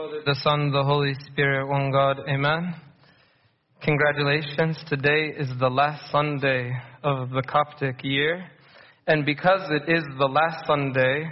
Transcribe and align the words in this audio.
Father, 0.00 0.22
the 0.24 0.34
Son, 0.36 0.70
the 0.72 0.82
Holy 0.82 1.14
Spirit, 1.26 1.68
one 1.68 1.90
God. 1.90 2.20
Amen. 2.26 2.74
Congratulations. 3.82 4.78
Today 4.88 5.34
is 5.36 5.48
the 5.58 5.68
last 5.68 6.10
Sunday 6.10 6.72
of 7.02 7.28
the 7.30 7.42
Coptic 7.42 8.02
year. 8.02 8.46
And 9.06 9.26
because 9.26 9.60
it 9.70 9.92
is 9.92 10.02
the 10.18 10.26
last 10.26 10.66
Sunday 10.66 11.30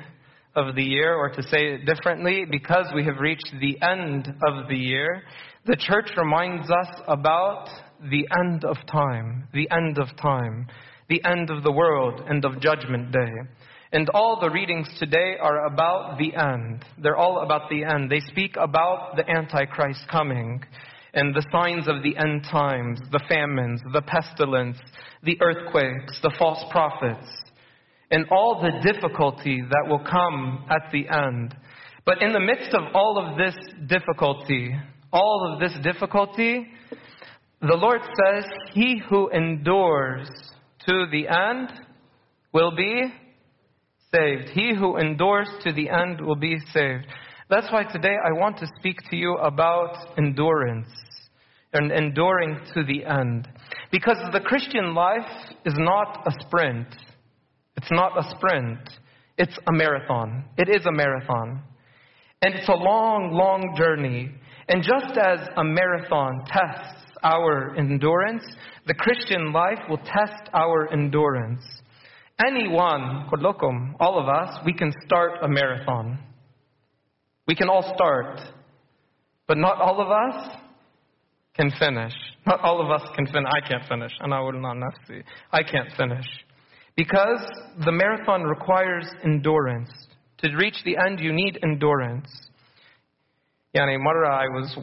of 0.54 0.74
the 0.74 0.82
year, 0.82 1.14
or 1.14 1.30
to 1.30 1.42
say 1.44 1.76
it 1.76 1.86
differently, 1.86 2.44
because 2.50 2.86
we 2.94 3.04
have 3.04 3.20
reached 3.20 3.50
the 3.58 3.80
end 3.80 4.28
of 4.46 4.68
the 4.68 4.76
year, 4.76 5.22
the 5.64 5.76
church 5.76 6.10
reminds 6.18 6.70
us 6.70 6.88
about 7.06 7.68
the 8.10 8.28
end 8.38 8.64
of 8.64 8.76
time, 8.90 9.48
the 9.54 9.68
end 9.70 9.96
of 9.96 10.08
time, 10.20 10.66
the 11.08 11.24
end 11.24 11.48
of 11.48 11.62
the 11.62 11.72
world, 11.72 12.20
and 12.28 12.44
of 12.44 12.60
Judgment 12.60 13.12
Day. 13.12 13.32
And 13.90 14.10
all 14.10 14.38
the 14.38 14.50
readings 14.50 14.88
today 14.98 15.36
are 15.40 15.66
about 15.66 16.18
the 16.18 16.34
end. 16.34 16.84
They're 17.02 17.16
all 17.16 17.42
about 17.42 17.70
the 17.70 17.84
end. 17.84 18.10
They 18.10 18.20
speak 18.20 18.56
about 18.56 19.16
the 19.16 19.28
Antichrist 19.28 20.00
coming 20.10 20.62
and 21.14 21.34
the 21.34 21.46
signs 21.50 21.88
of 21.88 22.02
the 22.02 22.16
end 22.16 22.44
times, 22.50 23.00
the 23.10 23.22
famines, 23.28 23.80
the 23.92 24.02
pestilence, 24.02 24.76
the 25.22 25.38
earthquakes, 25.40 26.20
the 26.22 26.32
false 26.38 26.62
prophets, 26.70 27.26
and 28.10 28.26
all 28.30 28.60
the 28.60 28.92
difficulty 28.92 29.62
that 29.62 29.88
will 29.88 30.04
come 30.04 30.66
at 30.68 30.92
the 30.92 31.08
end. 31.08 31.56
But 32.04 32.22
in 32.22 32.32
the 32.32 32.40
midst 32.40 32.74
of 32.74 32.94
all 32.94 33.18
of 33.18 33.38
this 33.38 33.56
difficulty, 33.86 34.74
all 35.12 35.50
of 35.52 35.60
this 35.60 35.76
difficulty, 35.82 36.68
the 37.60 37.74
Lord 37.74 38.02
says, 38.02 38.44
He 38.72 39.00
who 39.08 39.30
endures 39.30 40.28
to 40.86 41.06
the 41.10 41.26
end 41.28 41.70
will 42.52 42.74
be 42.76 43.12
saved. 44.14 44.50
He 44.50 44.74
who 44.74 44.96
endures 44.96 45.48
to 45.64 45.72
the 45.72 45.90
end 45.90 46.20
will 46.20 46.36
be 46.36 46.58
saved. 46.72 47.06
That's 47.50 47.70
why 47.72 47.84
today 47.84 48.16
I 48.24 48.32
want 48.32 48.58
to 48.58 48.66
speak 48.78 48.98
to 49.10 49.16
you 49.16 49.34
about 49.36 50.18
endurance 50.18 50.88
and 51.72 51.92
enduring 51.92 52.58
to 52.74 52.84
the 52.84 53.04
end. 53.04 53.48
Because 53.90 54.16
the 54.32 54.40
Christian 54.40 54.94
life 54.94 55.28
is 55.64 55.74
not 55.76 56.26
a 56.26 56.32
sprint. 56.46 56.88
It's 57.76 57.90
not 57.90 58.18
a 58.18 58.30
sprint. 58.36 58.78
It's 59.36 59.58
a 59.66 59.72
marathon. 59.72 60.44
It 60.56 60.68
is 60.68 60.84
a 60.86 60.92
marathon. 60.92 61.62
And 62.42 62.54
it's 62.54 62.68
a 62.68 62.72
long, 62.72 63.30
long 63.32 63.74
journey. 63.76 64.30
And 64.68 64.82
just 64.82 65.18
as 65.18 65.40
a 65.56 65.64
marathon 65.64 66.44
tests 66.46 67.04
our 67.22 67.74
endurance, 67.76 68.44
the 68.86 68.94
Christian 68.94 69.52
life 69.52 69.80
will 69.88 69.98
test 69.98 70.48
our 70.54 70.92
endurance 70.92 71.62
anyone, 72.44 73.28
kodlokum, 73.30 73.94
all 74.00 74.18
of 74.18 74.28
us, 74.28 74.58
we 74.64 74.72
can 74.72 74.92
start 75.04 75.42
a 75.42 75.48
marathon. 75.48 76.18
We 77.46 77.54
can 77.54 77.68
all 77.68 77.94
start. 77.94 78.40
But 79.46 79.56
not 79.56 79.80
all 79.80 80.00
of 80.00 80.10
us 80.10 80.56
can 81.54 81.70
finish. 81.78 82.12
Not 82.46 82.60
all 82.60 82.80
of 82.80 82.90
us 82.90 83.06
can 83.16 83.26
finish. 83.26 83.50
I 83.52 83.66
can't 83.66 83.84
finish. 83.88 84.12
And 84.20 84.32
I 84.32 84.40
not. 84.50 84.76
I 85.52 85.62
can't 85.62 85.90
finish. 85.96 86.26
Because 86.96 87.40
the 87.84 87.92
marathon 87.92 88.42
requires 88.42 89.06
endurance. 89.24 89.90
To 90.38 90.56
reach 90.56 90.76
the 90.84 90.96
end, 90.96 91.20
you 91.20 91.32
need 91.32 91.58
endurance. 91.62 92.28
Yani 93.76 93.98
Marra, 93.98 94.30
I 94.30 94.48
was 94.48 94.78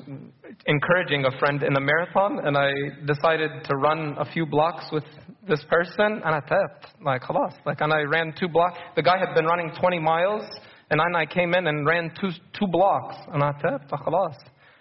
encouraging 0.68 1.26
a 1.26 1.32
friend 1.40 1.64
in 1.64 1.76
a 1.76 1.80
marathon, 1.80 2.46
and 2.46 2.56
I 2.56 2.70
decided 3.08 3.50
to 3.64 3.76
run 3.78 4.16
a 4.20 4.26
few 4.26 4.46
blocks 4.46 4.86
with 4.92 5.04
this 5.48 5.64
person, 5.68 6.22
and 6.24 6.36
I 6.36 6.40
tapped, 6.42 6.94
like, 7.04 7.24
khalas. 7.24 7.56
Like, 7.66 7.82
and 7.82 7.92
I 7.92 8.02
ran 8.04 8.36
two 8.40 8.48
blocks. 8.48 8.78
The 8.96 9.02
guy 9.02 9.18
had 9.18 9.34
been 9.34 9.46
running 9.46 9.72
20 9.80 9.98
miles, 9.98 10.44
and 10.92 11.00
then 11.00 11.16
I 11.16 11.26
came 11.26 11.56
in 11.56 11.66
and 11.66 11.88
ran 11.88 12.12
two, 12.22 12.30
two 12.54 12.68
blocks, 12.68 13.16
and 13.34 13.42
I 13.42 13.54
tapped, 13.54 13.90
khalas. 13.90 14.36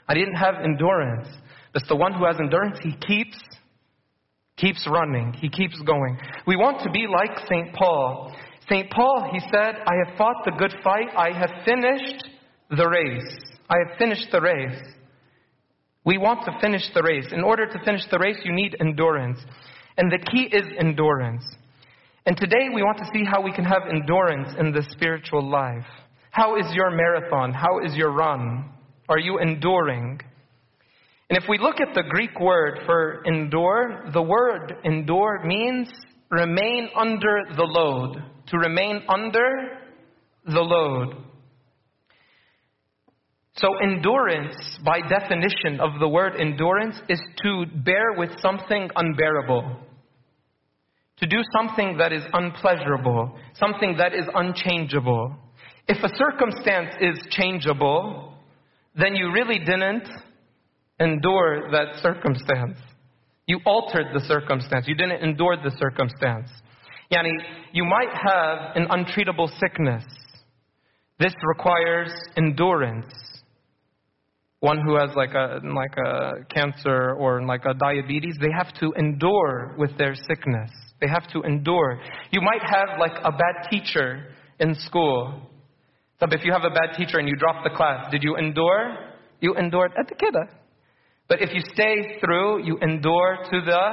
I 0.06 0.12
didn't 0.12 0.36
have 0.36 0.56
endurance. 0.62 1.28
It's 1.74 1.88
the 1.88 1.96
one 1.96 2.12
who 2.12 2.26
has 2.26 2.36
endurance, 2.38 2.78
he 2.82 2.94
keeps, 3.06 3.38
keeps 4.58 4.86
running. 4.86 5.32
He 5.32 5.48
keeps 5.48 5.80
going. 5.80 6.18
We 6.46 6.56
want 6.56 6.82
to 6.82 6.90
be 6.90 7.06
like 7.06 7.38
St. 7.48 7.74
Paul. 7.74 8.36
St. 8.68 8.90
Paul, 8.90 9.30
he 9.32 9.40
said, 9.50 9.76
I 9.86 9.94
have 10.04 10.18
fought 10.18 10.44
the 10.44 10.52
good 10.58 10.74
fight. 10.84 11.08
I 11.16 11.32
have 11.32 11.50
finished 11.64 12.28
the 12.68 12.86
race. 12.86 13.53
I 13.68 13.76
have 13.78 13.98
finished 13.98 14.28
the 14.30 14.40
race. 14.40 14.80
We 16.04 16.18
want 16.18 16.44
to 16.44 16.58
finish 16.60 16.82
the 16.94 17.02
race. 17.02 17.26
In 17.32 17.42
order 17.42 17.66
to 17.66 17.84
finish 17.84 18.02
the 18.10 18.18
race, 18.18 18.38
you 18.44 18.52
need 18.52 18.76
endurance. 18.78 19.38
And 19.96 20.12
the 20.12 20.18
key 20.18 20.48
is 20.52 20.64
endurance. 20.78 21.44
And 22.26 22.36
today 22.36 22.68
we 22.74 22.82
want 22.82 22.98
to 22.98 23.08
see 23.12 23.24
how 23.24 23.42
we 23.42 23.52
can 23.52 23.64
have 23.64 23.82
endurance 23.88 24.48
in 24.58 24.72
the 24.72 24.86
spiritual 24.90 25.48
life. 25.48 25.86
How 26.30 26.56
is 26.56 26.66
your 26.74 26.90
marathon? 26.90 27.52
How 27.52 27.80
is 27.84 27.94
your 27.94 28.12
run? 28.12 28.70
Are 29.08 29.18
you 29.18 29.38
enduring? 29.38 30.20
And 31.30 31.42
if 31.42 31.44
we 31.48 31.58
look 31.58 31.80
at 31.80 31.94
the 31.94 32.02
Greek 32.08 32.38
word 32.40 32.80
for 32.84 33.22
endure, 33.24 34.10
the 34.12 34.22
word 34.22 34.74
endure 34.84 35.42
means 35.44 35.88
remain 36.30 36.88
under 36.96 37.42
the 37.56 37.64
load. 37.64 38.22
To 38.48 38.58
remain 38.58 39.02
under 39.08 39.78
the 40.46 40.60
load. 40.60 41.23
So, 43.56 43.68
endurance, 43.80 44.56
by 44.84 44.98
definition 45.08 45.78
of 45.78 46.00
the 46.00 46.08
word 46.08 46.34
endurance, 46.40 46.96
is 47.08 47.20
to 47.44 47.66
bear 47.84 48.14
with 48.16 48.30
something 48.40 48.90
unbearable. 48.96 49.76
To 51.18 51.26
do 51.26 51.40
something 51.56 51.96
that 51.98 52.12
is 52.12 52.24
unpleasurable, 52.32 53.38
something 53.54 53.96
that 53.98 54.12
is 54.12 54.24
unchangeable. 54.34 55.36
If 55.86 55.98
a 56.02 56.08
circumstance 56.16 56.96
is 57.00 57.16
changeable, 57.30 58.34
then 58.96 59.14
you 59.14 59.30
really 59.32 59.60
didn't 59.60 60.08
endure 60.98 61.70
that 61.70 62.02
circumstance. 62.02 62.78
You 63.46 63.60
altered 63.64 64.06
the 64.12 64.26
circumstance. 64.26 64.86
You 64.88 64.96
didn't 64.96 65.22
endure 65.22 65.56
the 65.56 65.70
circumstance. 65.78 66.50
Yani, 67.12 67.30
you 67.72 67.84
might 67.84 68.10
have 68.10 68.74
an 68.74 68.86
untreatable 68.88 69.48
sickness. 69.60 70.04
This 71.20 71.34
requires 71.46 72.10
endurance 72.36 73.06
one 74.64 74.80
who 74.80 74.96
has 74.96 75.10
like 75.14 75.34
a 75.34 75.60
like 75.62 75.94
a 75.98 76.44
cancer 76.48 77.12
or 77.22 77.44
like 77.44 77.64
a 77.66 77.74
diabetes, 77.74 78.36
they 78.40 78.52
have 78.56 78.72
to 78.80 78.92
endure 78.96 79.74
with 79.76 79.96
their 79.98 80.14
sickness. 80.14 80.70
They 81.02 81.08
have 81.08 81.26
to 81.34 81.42
endure. 81.42 82.00
You 82.30 82.40
might 82.40 82.62
have 82.62 82.98
like 82.98 83.16
a 83.22 83.30
bad 83.30 83.68
teacher 83.70 84.28
in 84.58 84.74
school. 84.74 85.50
So 86.18 86.26
if 86.30 86.44
you 86.46 86.52
have 86.52 86.64
a 86.64 86.70
bad 86.70 86.96
teacher 86.96 87.18
and 87.18 87.28
you 87.28 87.36
drop 87.36 87.62
the 87.62 87.76
class, 87.76 88.10
did 88.10 88.22
you 88.22 88.36
endure? 88.36 88.96
You 89.40 89.54
endured 89.54 89.92
at 89.98 90.08
the 90.08 90.14
kidda. 90.14 90.46
But 91.28 91.42
if 91.42 91.50
you 91.52 91.60
stay 91.74 92.18
through, 92.20 92.64
you 92.64 92.78
endure 92.80 93.38
to 93.50 93.60
the 93.60 93.86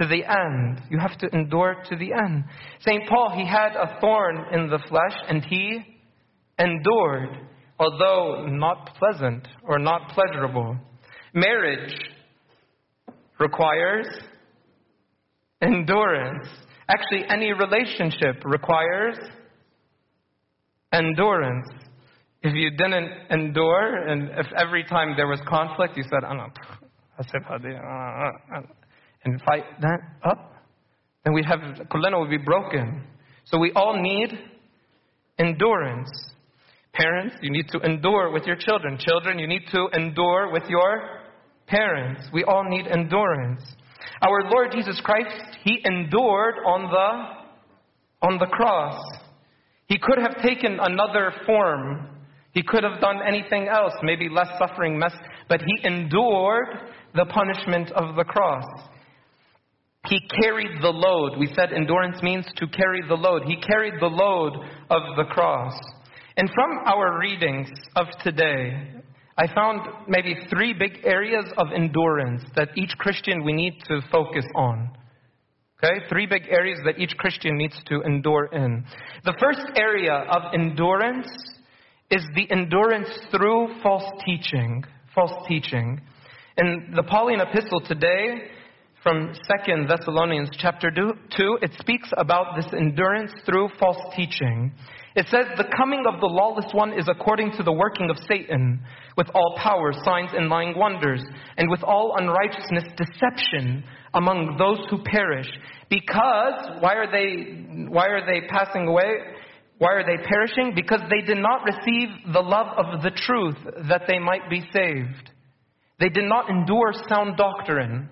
to 0.00 0.06
the 0.06 0.22
end. 0.24 0.82
You 0.88 0.98
have 1.00 1.18
to 1.18 1.28
endure 1.32 1.82
to 1.90 1.96
the 1.96 2.12
end. 2.12 2.44
St. 2.86 3.08
Paul, 3.08 3.32
he 3.34 3.44
had 3.44 3.74
a 3.74 3.98
thorn 4.00 4.36
in 4.52 4.68
the 4.68 4.78
flesh 4.88 5.16
and 5.28 5.44
he 5.44 5.82
endured 6.60 7.48
although 7.78 8.46
not 8.46 8.94
pleasant 8.96 9.46
or 9.64 9.78
not 9.78 10.10
pleasurable. 10.10 10.76
Marriage 11.34 11.94
requires 13.38 14.06
endurance. 15.62 16.48
Actually, 16.88 17.24
any 17.28 17.52
relationship 17.52 18.42
requires 18.44 19.16
endurance. 20.92 21.68
If 22.42 22.54
you 22.54 22.70
didn't 22.70 23.10
endure, 23.30 24.06
and 24.08 24.30
if 24.30 24.46
every 24.56 24.84
time 24.84 25.14
there 25.16 25.26
was 25.26 25.40
conflict, 25.48 25.96
you 25.96 26.04
said, 26.04 26.24
and 29.24 29.42
fight 29.42 29.64
that 29.80 30.00
up, 30.24 30.54
then 31.24 31.34
we'd 31.34 31.46
have, 31.46 31.60
Kulena 31.88 32.20
would 32.20 32.30
be 32.30 32.38
broken. 32.38 33.02
So 33.44 33.58
we 33.58 33.72
all 33.74 34.00
need 34.00 34.38
endurance. 35.38 36.08
Parents, 36.94 37.36
you 37.42 37.50
need 37.50 37.68
to 37.68 37.78
endure 37.80 38.32
with 38.32 38.44
your 38.44 38.56
children. 38.56 38.98
Children, 38.98 39.38
you 39.38 39.46
need 39.46 39.62
to 39.72 39.88
endure 39.94 40.50
with 40.52 40.64
your 40.68 41.20
parents. 41.66 42.22
We 42.32 42.44
all 42.44 42.64
need 42.64 42.86
endurance. 42.86 43.62
Our 44.22 44.50
Lord 44.50 44.72
Jesus 44.72 45.00
Christ, 45.04 45.58
He 45.62 45.80
endured 45.84 46.56
on 46.66 46.90
the, 46.90 48.26
on 48.26 48.38
the 48.38 48.46
cross. 48.46 49.00
He 49.86 49.98
could 49.98 50.18
have 50.18 50.42
taken 50.42 50.78
another 50.80 51.32
form. 51.46 52.08
He 52.52 52.62
could 52.62 52.82
have 52.82 53.00
done 53.00 53.20
anything 53.26 53.68
else, 53.68 53.92
maybe 54.02 54.28
less 54.28 54.48
suffering, 54.58 54.98
less, 54.98 55.14
but 55.48 55.60
He 55.60 55.86
endured 55.86 56.68
the 57.14 57.26
punishment 57.26 57.90
of 57.92 58.16
the 58.16 58.24
cross. 58.24 58.64
He 60.06 60.20
carried 60.42 60.80
the 60.80 60.88
load. 60.88 61.38
We 61.38 61.52
said 61.54 61.72
endurance 61.72 62.22
means 62.22 62.46
to 62.56 62.66
carry 62.68 63.02
the 63.06 63.14
load. 63.14 63.42
He 63.44 63.56
carried 63.56 63.94
the 64.00 64.06
load 64.06 64.54
of 64.90 65.02
the 65.16 65.24
cross. 65.24 65.74
And 66.38 66.48
from 66.54 66.78
our 66.86 67.18
readings 67.18 67.68
of 67.96 68.06
today, 68.22 68.80
I 69.36 69.52
found 69.52 69.80
maybe 70.06 70.36
three 70.48 70.72
big 70.72 71.00
areas 71.02 71.44
of 71.56 71.72
endurance 71.74 72.44
that 72.54 72.68
each 72.76 72.96
Christian 72.96 73.42
we 73.42 73.52
need 73.52 73.74
to 73.88 74.00
focus 74.12 74.44
on. 74.54 74.88
Okay? 75.82 76.06
Three 76.08 76.26
big 76.26 76.42
areas 76.48 76.78
that 76.84 77.00
each 77.00 77.16
Christian 77.16 77.58
needs 77.58 77.74
to 77.86 78.02
endure 78.02 78.46
in. 78.52 78.84
The 79.24 79.34
first 79.40 79.62
area 79.74 80.12
of 80.12 80.54
endurance 80.54 81.26
is 82.08 82.24
the 82.36 82.48
endurance 82.52 83.08
through 83.32 83.80
false 83.82 84.08
teaching. 84.24 84.84
False 85.16 85.44
teaching. 85.48 86.00
In 86.56 86.92
the 86.94 87.02
Pauline 87.02 87.40
epistle 87.40 87.80
today, 87.80 88.42
from 89.02 89.32
2 89.66 89.86
Thessalonians 89.88 90.50
chapter 90.56 90.92
2, 90.92 91.58
it 91.62 91.72
speaks 91.80 92.10
about 92.16 92.54
this 92.54 92.66
endurance 92.72 93.32
through 93.44 93.70
false 93.80 94.14
teaching. 94.14 94.72
It 95.16 95.26
says, 95.28 95.46
The 95.56 95.72
coming 95.76 96.04
of 96.06 96.20
the 96.20 96.26
lawless 96.26 96.72
one 96.72 96.92
is 96.92 97.08
according 97.08 97.52
to 97.52 97.62
the 97.62 97.72
working 97.72 98.10
of 98.10 98.16
Satan, 98.28 98.80
with 99.16 99.28
all 99.34 99.56
power, 99.56 99.92
signs, 100.04 100.30
and 100.34 100.48
lying 100.48 100.78
wonders, 100.78 101.22
and 101.56 101.70
with 101.70 101.82
all 101.82 102.16
unrighteousness, 102.18 102.84
deception 102.96 103.84
among 104.14 104.56
those 104.58 104.86
who 104.90 105.02
perish. 105.04 105.48
Because, 105.88 106.80
why 106.80 106.94
are 106.94 107.10
they, 107.10 107.88
why 107.88 108.08
are 108.08 108.26
they 108.26 108.46
passing 108.48 108.86
away? 108.86 109.14
Why 109.78 109.94
are 109.94 110.04
they 110.04 110.22
perishing? 110.24 110.72
Because 110.74 111.00
they 111.08 111.24
did 111.24 111.38
not 111.38 111.62
receive 111.64 112.08
the 112.32 112.40
love 112.40 112.66
of 112.76 113.02
the 113.02 113.10
truth 113.10 113.56
that 113.88 114.02
they 114.08 114.18
might 114.18 114.50
be 114.50 114.60
saved. 114.72 115.30
They 116.00 116.08
did 116.08 116.24
not 116.24 116.50
endure 116.50 116.92
sound 117.08 117.36
doctrine. 117.36 118.08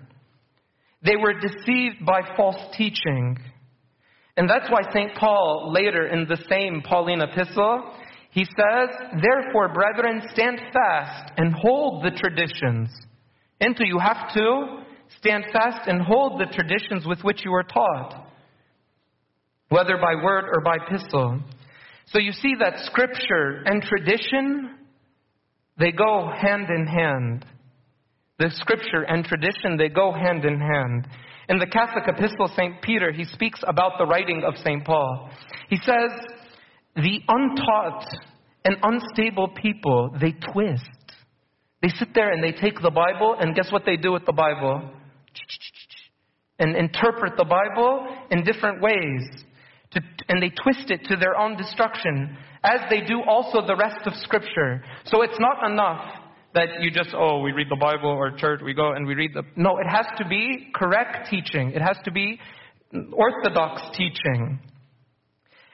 They 1.04 1.16
were 1.16 1.34
deceived 1.34 2.04
by 2.06 2.22
false 2.36 2.56
teaching. 2.76 3.38
And 4.36 4.48
that's 4.48 4.70
why 4.70 4.82
St. 4.92 5.14
Paul, 5.14 5.72
later 5.72 6.08
in 6.08 6.26
the 6.28 6.38
same 6.50 6.82
Pauline 6.82 7.22
epistle, 7.22 7.92
he 8.30 8.44
says, 8.44 8.90
Therefore, 9.22 9.72
brethren, 9.72 10.22
stand 10.34 10.60
fast 10.72 11.32
and 11.38 11.54
hold 11.54 12.04
the 12.04 12.10
traditions. 12.10 12.90
Into 13.60 13.86
you 13.86 13.98
have 13.98 14.34
to 14.34 14.84
stand 15.18 15.44
fast 15.52 15.88
and 15.88 16.02
hold 16.02 16.38
the 16.38 16.52
traditions 16.52 17.06
with 17.06 17.22
which 17.22 17.44
you 17.44 17.54
are 17.54 17.62
taught, 17.62 18.26
whether 19.70 19.96
by 19.96 20.22
word 20.22 20.44
or 20.52 20.60
by 20.60 20.76
epistle. 20.86 21.40
So 22.08 22.18
you 22.18 22.32
see 22.32 22.54
that 22.60 22.84
scripture 22.84 23.62
and 23.64 23.82
tradition, 23.82 24.76
they 25.78 25.92
go 25.92 26.30
hand 26.38 26.68
in 26.68 26.86
hand. 26.86 27.46
The 28.38 28.50
scripture 28.50 29.02
and 29.02 29.24
tradition, 29.24 29.78
they 29.78 29.88
go 29.88 30.12
hand 30.12 30.44
in 30.44 30.60
hand. 30.60 31.08
In 31.48 31.58
the 31.58 31.66
Catholic 31.66 32.04
epistle, 32.08 32.50
St. 32.56 32.82
Peter, 32.82 33.12
he 33.12 33.24
speaks 33.24 33.60
about 33.66 33.92
the 33.98 34.06
writing 34.06 34.42
of 34.44 34.54
St. 34.64 34.84
Paul. 34.84 35.30
He 35.68 35.76
says, 35.76 36.10
the 36.96 37.20
untaught 37.28 38.04
and 38.64 38.76
unstable 38.82 39.48
people, 39.48 40.10
they 40.20 40.32
twist. 40.52 40.90
They 41.82 41.88
sit 41.88 42.08
there 42.14 42.32
and 42.32 42.42
they 42.42 42.52
take 42.52 42.80
the 42.82 42.90
Bible, 42.90 43.36
and 43.38 43.54
guess 43.54 43.70
what 43.70 43.84
they 43.86 43.96
do 43.96 44.12
with 44.12 44.26
the 44.26 44.32
Bible? 44.32 44.90
And 46.58 46.74
interpret 46.74 47.34
the 47.36 47.44
Bible 47.44 48.08
in 48.30 48.42
different 48.42 48.82
ways. 48.82 49.22
To, 49.92 50.00
and 50.28 50.42
they 50.42 50.50
twist 50.50 50.90
it 50.90 51.04
to 51.04 51.16
their 51.16 51.38
own 51.38 51.56
destruction, 51.56 52.36
as 52.64 52.80
they 52.90 53.02
do 53.02 53.22
also 53.22 53.64
the 53.64 53.76
rest 53.76 54.04
of 54.06 54.14
Scripture. 54.14 54.82
So 55.04 55.22
it's 55.22 55.38
not 55.38 55.70
enough 55.70 56.15
that 56.56 56.80
you 56.82 56.90
just, 56.90 57.10
oh, 57.14 57.40
we 57.40 57.52
read 57.52 57.68
the 57.70 57.76
Bible 57.76 58.10
or 58.10 58.32
church, 58.36 58.60
we 58.64 58.74
go 58.74 58.92
and 58.92 59.06
we 59.06 59.14
read 59.14 59.32
the. 59.34 59.42
No, 59.54 59.78
it 59.78 59.88
has 59.88 60.06
to 60.18 60.26
be 60.26 60.70
correct 60.74 61.28
teaching, 61.30 61.70
it 61.70 61.82
has 61.82 61.96
to 62.04 62.10
be 62.10 62.40
orthodox 63.12 63.82
teaching. 63.96 64.58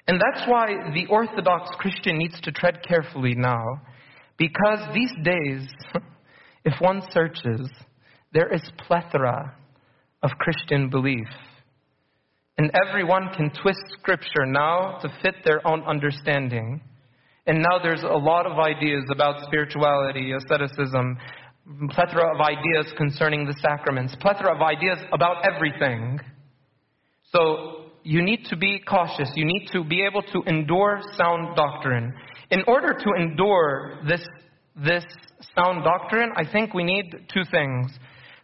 And 0.09 0.21
that's 0.21 0.49
why 0.49 0.67
the 0.93 1.07
Orthodox 1.07 1.71
Christian 1.79 2.19
needs 2.19 2.41
to 2.41 2.51
tread 2.51 2.83
carefully 2.87 3.35
now. 3.37 3.65
Because 4.37 4.81
these 4.93 5.13
days, 5.23 5.69
if 6.65 6.75
one 6.81 7.03
searches, 7.13 7.71
there 8.33 8.53
is 8.53 8.63
plethora 8.87 9.55
of 10.23 10.31
Christian 10.41 10.91
belief. 10.91 11.29
And 12.59 12.71
everyone 12.87 13.29
can 13.37 13.51
twist 13.63 13.81
scripture 14.01 14.47
now 14.47 14.99
to 15.03 15.09
fit 15.23 15.37
their 15.45 15.67
own 15.67 15.83
understanding. 15.83 16.81
And 17.47 17.61
now 17.61 17.79
there's 17.83 18.03
a 18.03 18.07
lot 18.07 18.47
of 18.47 18.59
ideas 18.59 19.05
about 19.11 19.45
spirituality, 19.47 20.33
asceticism, 20.33 21.19
plethora 21.91 22.35
of 22.35 22.41
ideas 22.41 22.93
concerning 22.97 23.47
the 23.47 23.55
sacraments, 23.61 24.15
plethora 24.21 24.55
of 24.55 24.63
ideas 24.63 24.99
about 25.13 25.45
everything. 25.45 26.21
So 27.33 27.87
you 28.05 28.23
need 28.23 28.45
to 28.51 28.57
be 28.57 28.81
cautious. 28.87 29.31
You 29.35 29.45
need 29.45 29.69
to 29.73 29.85
be 29.85 30.03
able 30.03 30.23
to 30.23 30.43
endure 30.47 31.01
sound 31.17 31.57
doctrine. 31.57 32.15
In 32.51 32.63
order 32.67 32.93
to 32.93 33.11
endure 33.19 34.01
this, 34.07 34.25
this 34.77 35.05
sound 35.57 35.85
doctrine, 35.85 36.31
I 36.37 36.51
think 36.51 36.75
we 36.75 36.85
need 36.85 37.27
two 37.33 37.43
things. 37.51 37.91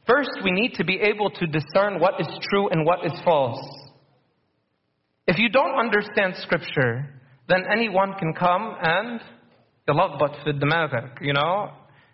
First, 0.06 0.30
we 0.42 0.50
need 0.50 0.74
to 0.74 0.84
be 0.84 0.98
able 1.00 1.30
to 1.30 1.46
discern 1.46 2.00
what 2.00 2.20
is 2.20 2.26
true 2.50 2.68
and 2.70 2.86
what 2.86 3.04
is 3.04 3.12
false. 3.24 3.60
If 5.26 5.38
you 5.38 5.50
don't 5.50 5.78
understand 5.78 6.34
Scripture, 6.36 7.17
then 7.47 7.63
anyone 7.71 8.13
can 8.19 8.33
come 8.33 8.75
and 8.81 9.21
يلخبط 9.89 10.35
في 10.43 10.51
دماغك, 10.51 11.21
you 11.21 11.33
know, 11.33 11.69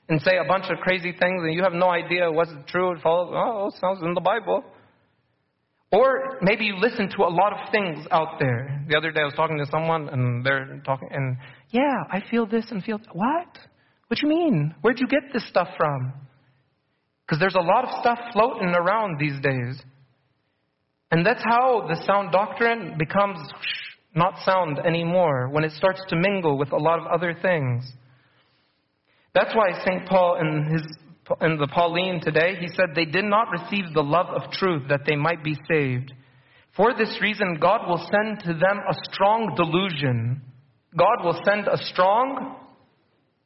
and 0.10 0.22
say 0.22 0.38
a 0.38 0.44
bunch 0.44 0.66
of 0.70 0.80
crazy 0.80 1.12
things 1.12 1.44
and 1.44 1.54
you 1.54 1.62
have 1.62 1.74
no 1.74 1.90
idea 1.90 2.32
what's 2.32 2.52
true 2.68 2.88
or 2.88 2.98
false. 3.00 3.30
Oh, 3.32 3.68
it 3.68 3.74
sounds 3.80 4.02
in 4.02 4.14
the 4.14 4.22
Bible. 4.22 4.64
Or 5.92 6.38
maybe 6.42 6.66
you 6.66 6.76
listen 6.78 7.10
to 7.18 7.24
a 7.24 7.32
lot 7.42 7.52
of 7.54 7.72
things 7.72 8.06
out 8.12 8.40
there. 8.40 8.86
The 8.88 8.96
other 8.96 9.12
day 9.12 9.22
I 9.22 9.26
was 9.26 9.34
talking 9.36 9.58
to 9.58 9.66
someone 9.72 10.10
and 10.10 10.46
they're 10.46 10.82
talking 10.86 11.10
and 11.12 11.38
yeah, 11.70 12.04
I 12.12 12.22
feel 12.30 12.46
this 12.46 12.66
and 12.72 12.84
feel 12.84 13.00
what? 13.14 13.58
What 14.08 14.22
you 14.22 14.30
mean? 14.30 14.74
Where'd 14.82 15.00
you 15.00 15.08
get 15.08 15.32
this 15.34 15.48
stuff 15.48 15.68
from? 15.78 16.14
Because 17.26 17.40
there's 17.40 17.56
a 17.56 17.62
lot 17.62 17.84
of 17.84 17.92
stuff 18.02 18.18
floating 18.34 18.70
around 18.70 19.20
these 19.20 19.40
days. 19.42 19.82
And 21.12 21.26
that's 21.26 21.44
how 21.44 21.88
the 21.88 22.04
sound 22.06 22.32
doctrine 22.32 22.96
becomes 22.98 23.40
not 24.15 24.45
sound 24.45 24.79
anymore 24.79 25.49
when 25.49 25.65
it 25.65 25.73
starts 25.73 26.01
to 26.09 26.17
mingle 26.17 26.57
with 26.59 26.73
a 26.73 26.77
lot 26.77 27.01
of 27.01 27.07
other 27.07 27.37
things. 27.41 27.85
That's 29.35 29.55
why 29.55 29.73
St. 29.85 30.07
Paul 30.07 30.39
in 30.41 30.73
his 30.73 30.83
in 31.41 31.57
the 31.57 31.69
Pauline 31.69 32.21
today, 32.21 32.57
he 32.61 32.69
said 32.69 32.95
they 32.95 33.07
did 33.07 33.25
not 33.25 33.49
receive 33.51 33.95
the 33.95 34.03
love 34.03 34.27
of 34.27 34.51
truth 34.53 34.83
that 34.91 35.01
they 35.07 35.17
might 35.17 35.43
be 35.43 35.57
saved. 35.69 36.13
For 36.77 36.93
this 36.93 37.19
reason, 37.23 37.59
God 37.61 37.89
will 37.89 38.07
send 38.11 38.41
to 38.41 38.53
them 38.53 38.81
a 38.89 38.95
strong 39.11 39.55
delusion. 39.57 40.43
God 40.97 41.25
will 41.25 41.41
send 41.45 41.67
a 41.67 41.79
strong 41.87 42.57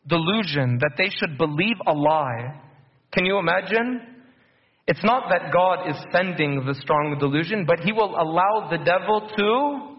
delusion 0.07 0.79
that 0.81 0.95
they 0.97 1.11
should 1.11 1.39
believe 1.39 1.77
a 1.87 1.93
lie. 1.93 2.61
Can 3.13 3.25
you 3.25 3.39
imagine? 3.39 4.01
It's 4.87 5.05
not 5.05 5.29
that 5.29 5.53
God 5.53 5.89
is 5.89 5.97
sending 6.11 6.65
the 6.67 6.75
strong 6.75 7.17
delusion, 7.21 7.65
but 7.67 7.81
He 7.81 7.93
will 7.93 8.17
allow 8.19 8.69
the 8.71 8.79
devil 8.79 9.31
to 9.37 9.98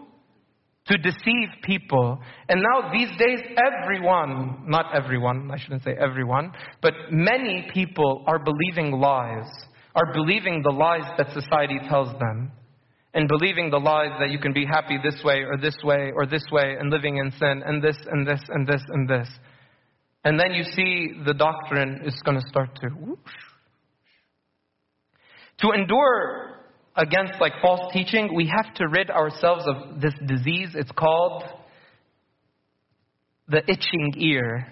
to 0.90 0.98
deceive 0.98 1.48
people. 1.62 2.18
And 2.48 2.60
now 2.60 2.90
these 2.92 3.10
days, 3.16 3.38
everyone, 3.56 4.64
not 4.66 4.86
everyone, 4.94 5.50
I 5.52 5.58
shouldn't 5.58 5.84
say 5.84 5.94
everyone, 5.98 6.52
but 6.82 6.92
many 7.10 7.68
people 7.72 8.24
are 8.26 8.40
believing 8.40 9.00
lies, 9.00 9.48
are 9.94 10.12
believing 10.12 10.62
the 10.62 10.72
lies 10.72 11.08
that 11.16 11.32
society 11.32 11.78
tells 11.88 12.12
them. 12.18 12.52
And 13.12 13.26
believing 13.26 13.70
the 13.70 13.78
lies 13.78 14.12
that 14.20 14.30
you 14.30 14.38
can 14.38 14.52
be 14.52 14.64
happy 14.64 14.96
this 15.02 15.20
way 15.24 15.42
or 15.42 15.58
this 15.60 15.74
way 15.82 16.12
or 16.14 16.26
this 16.26 16.44
way 16.52 16.76
and 16.78 16.90
living 16.90 17.16
in 17.16 17.32
sin 17.40 17.60
and 17.66 17.82
this 17.82 17.96
and 18.08 18.24
this 18.24 18.40
and 18.48 18.68
this 18.68 18.82
and 18.86 19.08
this. 19.08 19.28
And 20.22 20.38
then 20.38 20.52
you 20.52 20.62
see 20.62 21.14
the 21.26 21.34
doctrine 21.34 22.02
is 22.04 22.14
going 22.24 22.40
to 22.40 22.48
start 22.48 22.70
to 22.76 22.88
whoosh. 22.90 23.18
To 25.62 25.72
endure 25.72 26.59
against 27.00 27.40
like 27.40 27.52
false 27.62 27.92
teaching, 27.92 28.34
we 28.34 28.46
have 28.46 28.74
to 28.74 28.86
rid 28.88 29.10
ourselves 29.10 29.64
of 29.66 30.00
this 30.00 30.14
disease. 30.26 30.70
It's 30.74 30.92
called 30.92 31.44
the 33.48 33.62
itching 33.68 34.14
ear. 34.18 34.66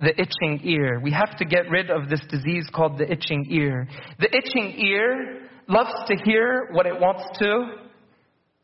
The 0.00 0.10
itching 0.20 0.60
ear. 0.64 1.00
We 1.00 1.12
have 1.12 1.36
to 1.38 1.44
get 1.44 1.70
rid 1.70 1.90
of 1.90 2.08
this 2.08 2.20
disease 2.28 2.68
called 2.74 2.98
the 2.98 3.10
itching 3.10 3.46
ear. 3.50 3.86
The 4.18 4.28
itching 4.36 4.74
ear 4.84 5.48
loves 5.68 5.92
to 6.08 6.16
hear 6.24 6.68
what 6.72 6.86
it 6.86 6.98
wants 6.98 7.22
to 7.38 7.66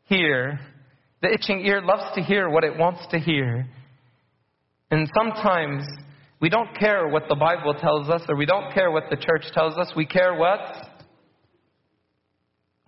hear. 0.03 0.59
The 1.21 1.33
itching 1.33 1.65
ear 1.65 1.81
loves 1.81 2.13
to 2.15 2.21
hear 2.21 2.49
what 2.49 2.65
it 2.65 2.77
wants 2.77 3.07
to 3.11 3.19
hear. 3.19 3.65
And 4.91 5.09
sometimes 5.15 5.85
we 6.41 6.49
don't 6.49 6.77
care 6.77 7.07
what 7.07 7.23
the 7.29 7.35
Bible 7.35 7.73
tells 7.73 8.09
us 8.09 8.21
or 8.27 8.35
we 8.35 8.45
don't 8.45 8.73
care 8.73 8.91
what 8.91 9.03
the 9.09 9.15
church 9.15 9.45
tells 9.53 9.77
us. 9.77 9.93
We 9.95 10.05
care 10.05 10.35
what? 10.35 10.88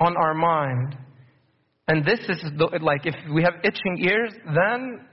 On 0.02 0.18
our 0.18 0.34
mind. 0.34 0.98
And 1.88 2.04
this 2.06 2.20
is 2.28 2.42
the, 2.58 2.80
like, 2.82 3.06
if 3.06 3.16
we 3.34 3.44
have 3.44 3.54
itching 3.64 3.98
ears, 4.00 4.34
then 4.46 5.06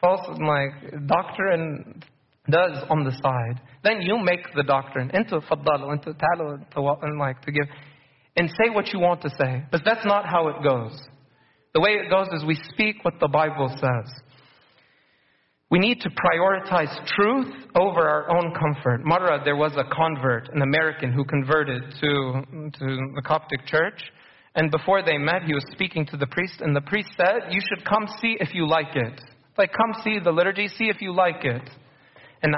false, 0.00 0.26
like, 0.40 1.06
doctrine 1.06 2.02
does 2.50 2.84
on 2.88 3.04
the 3.04 3.12
side. 3.22 3.60
Then 3.84 4.00
you 4.00 4.18
make 4.18 4.40
the 4.54 4.62
doctrine 4.62 5.10
into 5.10 5.40
faddal, 5.40 5.92
into 5.92 6.14
talo, 6.14 7.02
and 7.02 7.18
like, 7.18 7.42
to 7.42 7.52
give, 7.52 7.66
and 8.36 8.48
say 8.50 8.70
what 8.70 8.92
you 8.92 9.00
want 9.00 9.22
to 9.22 9.30
say. 9.30 9.64
But 9.70 9.82
that's 9.84 10.06
not 10.06 10.26
how 10.26 10.48
it 10.48 10.62
goes. 10.62 10.98
The 11.74 11.80
way 11.80 11.90
it 11.90 12.08
goes 12.08 12.28
is 12.32 12.44
we 12.44 12.58
speak 12.70 13.04
what 13.04 13.14
the 13.20 13.28
Bible 13.28 13.68
says. 13.68 14.12
We 15.68 15.80
need 15.80 16.00
to 16.02 16.10
prioritize 16.10 16.94
truth 17.08 17.52
over 17.74 18.08
our 18.08 18.30
own 18.30 18.54
comfort. 18.54 19.04
Marra, 19.04 19.44
there 19.44 19.56
was 19.56 19.72
a 19.76 19.82
convert, 19.92 20.48
an 20.54 20.62
American, 20.62 21.12
who 21.12 21.24
converted 21.24 21.82
to, 22.00 22.42
to 22.78 22.96
the 23.16 23.22
Coptic 23.24 23.66
church. 23.66 24.00
And 24.54 24.70
before 24.70 25.02
they 25.02 25.18
met, 25.18 25.42
he 25.42 25.54
was 25.54 25.64
speaking 25.72 26.06
to 26.06 26.16
the 26.16 26.26
priest, 26.28 26.60
and 26.60 26.74
the 26.74 26.80
priest 26.82 27.10
said, 27.16 27.50
You 27.50 27.60
should 27.60 27.84
come 27.84 28.06
see 28.20 28.36
if 28.38 28.54
you 28.54 28.68
like 28.68 28.94
it. 28.94 29.20
Like, 29.58 29.72
come 29.72 30.00
see 30.04 30.20
the 30.22 30.30
liturgy, 30.30 30.68
see 30.68 30.84
if 30.84 31.00
you 31.00 31.12
like 31.12 31.44
it. 31.44 31.68
And 32.42 32.54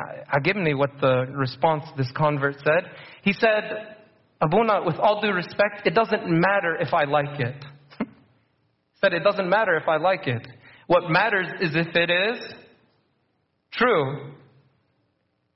me 0.63 0.75
what 0.75 0.91
the 1.01 1.27
response 1.33 1.85
this 1.97 2.11
convert 2.15 2.57
said. 2.59 2.91
He 3.23 3.33
said, 3.33 3.97
Abuna, 4.43 4.83
with 4.85 4.97
all 4.97 5.23
due 5.23 5.33
respect, 5.33 5.87
it 5.87 5.95
doesn't 5.95 6.27
matter 6.27 6.77
if 6.79 6.93
I 6.93 7.05
like 7.05 7.41
it. 7.41 7.65
said, 9.01 9.15
it 9.15 9.25
doesn't 9.25 9.49
matter 9.49 9.77
if 9.77 9.89
I 9.89 9.97
like 9.97 10.27
it. 10.27 10.47
What 10.89 11.11
matters 11.11 11.47
is 11.61 11.75
if 11.75 11.95
it 11.95 12.11
is 12.11 12.55
true, 13.79 14.33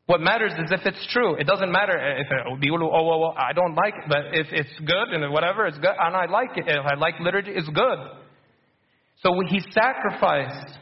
what 0.06 0.20
matters 0.20 0.52
is 0.52 0.70
if 0.70 0.80
it's 0.84 1.06
true. 1.12 1.36
It 1.36 1.46
doesn't 1.46 1.70
matter 1.70 1.96
if 2.18 2.60
people 2.60 2.90
oh, 2.92 3.18
well 3.18 3.34
I 3.36 3.52
don't 3.52 3.74
like 3.74 3.94
it, 3.94 4.04
but 4.08 4.26
if 4.32 4.46
it's 4.50 4.78
good 4.80 5.08
and 5.12 5.32
whatever, 5.32 5.66
it's 5.66 5.78
good, 5.78 5.94
and 5.98 6.16
I 6.16 6.26
like 6.26 6.56
it. 6.56 6.64
If 6.66 6.84
I 6.84 6.94
like 6.94 7.14
liturgy, 7.20 7.52
it's 7.54 7.68
good. 7.68 7.98
So 9.22 9.30
he 9.48 9.60
sacrificed 9.70 10.78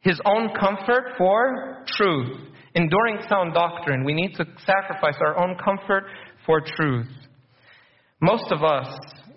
his 0.00 0.20
own 0.26 0.50
comfort 0.58 1.14
for 1.16 1.84
truth. 1.86 2.48
Enduring 2.74 3.18
sound 3.28 3.54
doctrine, 3.54 4.04
we 4.04 4.12
need 4.12 4.34
to 4.34 4.44
sacrifice 4.66 5.16
our 5.20 5.38
own 5.38 5.56
comfort 5.64 6.04
for 6.44 6.60
truth. 6.60 7.06
Most 8.20 8.50
of 8.50 8.64
us, 8.64 8.88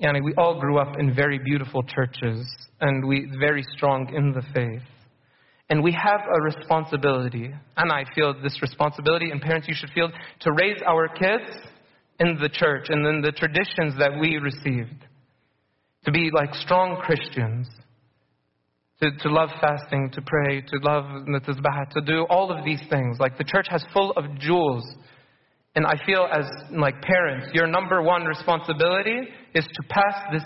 yani, 0.03 0.23
we 0.23 0.33
all 0.37 0.59
grew 0.59 0.79
up 0.79 0.95
in 0.99 1.13
very 1.13 1.37
beautiful 1.37 1.83
churches, 1.83 2.45
and 2.81 3.07
we 3.07 3.31
very 3.39 3.63
strong 3.75 4.11
in 4.15 4.33
the 4.33 4.41
faith. 4.53 4.81
And 5.69 5.83
we 5.83 5.91
have 5.91 6.21
a 6.21 6.41
responsibility, 6.41 7.51
and 7.75 7.91
I 7.91 8.05
feel 8.15 8.33
this 8.41 8.61
responsibility, 8.61 9.31
and 9.31 9.41
parents, 9.41 9.67
you 9.67 9.75
should 9.75 9.89
feel, 9.89 10.09
to 10.41 10.51
raise 10.53 10.81
our 10.85 11.09
kids 11.09 11.49
in 12.19 12.37
the 12.41 12.49
church 12.49 12.85
and 12.89 13.05
in 13.05 13.21
the 13.21 13.33
traditions 13.33 13.93
that 13.99 14.17
we 14.19 14.37
received. 14.37 15.05
To 16.05 16.11
be 16.11 16.31
like 16.33 16.53
strong 16.55 17.01
Christians. 17.01 17.67
To, 19.01 19.11
to 19.11 19.29
love 19.29 19.49
fasting, 19.61 20.09
to 20.13 20.21
pray, 20.21 20.61
to 20.61 20.79
love 20.81 21.03
tazbah, 21.27 21.89
to 21.91 22.01
do 22.01 22.25
all 22.29 22.49
of 22.49 22.65
these 22.65 22.81
things. 22.89 23.17
Like 23.19 23.37
the 23.37 23.43
church 23.43 23.67
has 23.69 23.85
full 23.93 24.11
of 24.11 24.39
jewels. 24.39 24.83
And 25.75 25.85
I 25.85 25.93
feel 26.03 26.27
as 26.31 26.45
like 26.71 26.99
parents, 27.03 27.49
your 27.53 27.67
number 27.67 28.01
one 28.01 28.23
responsibility 28.23 29.19
is 29.53 29.65
to 29.65 29.83
pass 29.87 30.15
this, 30.33 30.43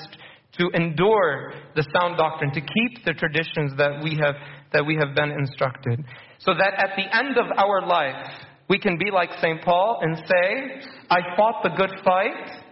to 0.58 0.70
endure 0.74 1.54
the 1.78 1.86
sound 1.96 2.18
doctrine, 2.18 2.52
to 2.52 2.60
keep 2.60 3.06
the 3.06 3.14
traditions 3.14 3.72
that 3.78 4.04
we 4.04 4.18
have 4.22 4.36
that 4.74 4.86
we 4.86 4.96
have 4.96 5.16
been 5.16 5.32
instructed. 5.32 6.04
So 6.40 6.54
that 6.54 6.74
at 6.78 6.96
the 6.96 7.16
end 7.16 7.38
of 7.38 7.46
our 7.58 7.86
life, 7.86 8.32
we 8.70 8.80
can 8.80 8.98
be 8.98 9.12
like 9.12 9.30
St. 9.42 9.62
Paul 9.64 10.00
and 10.02 10.18
say, 10.18 10.88
I 11.10 11.20
fought 11.36 11.62
the 11.64 11.70
good 11.70 11.92
fight, 12.04 12.64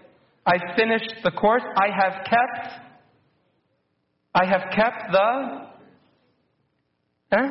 I 0.45 0.57
finished 0.75 1.13
the 1.23 1.31
course, 1.31 1.63
I 1.75 1.87
have 1.95 2.25
kept, 2.25 2.81
I 4.33 4.45
have 4.45 4.61
kept 4.73 5.11
the, 5.11 5.67
eh? 7.33 7.49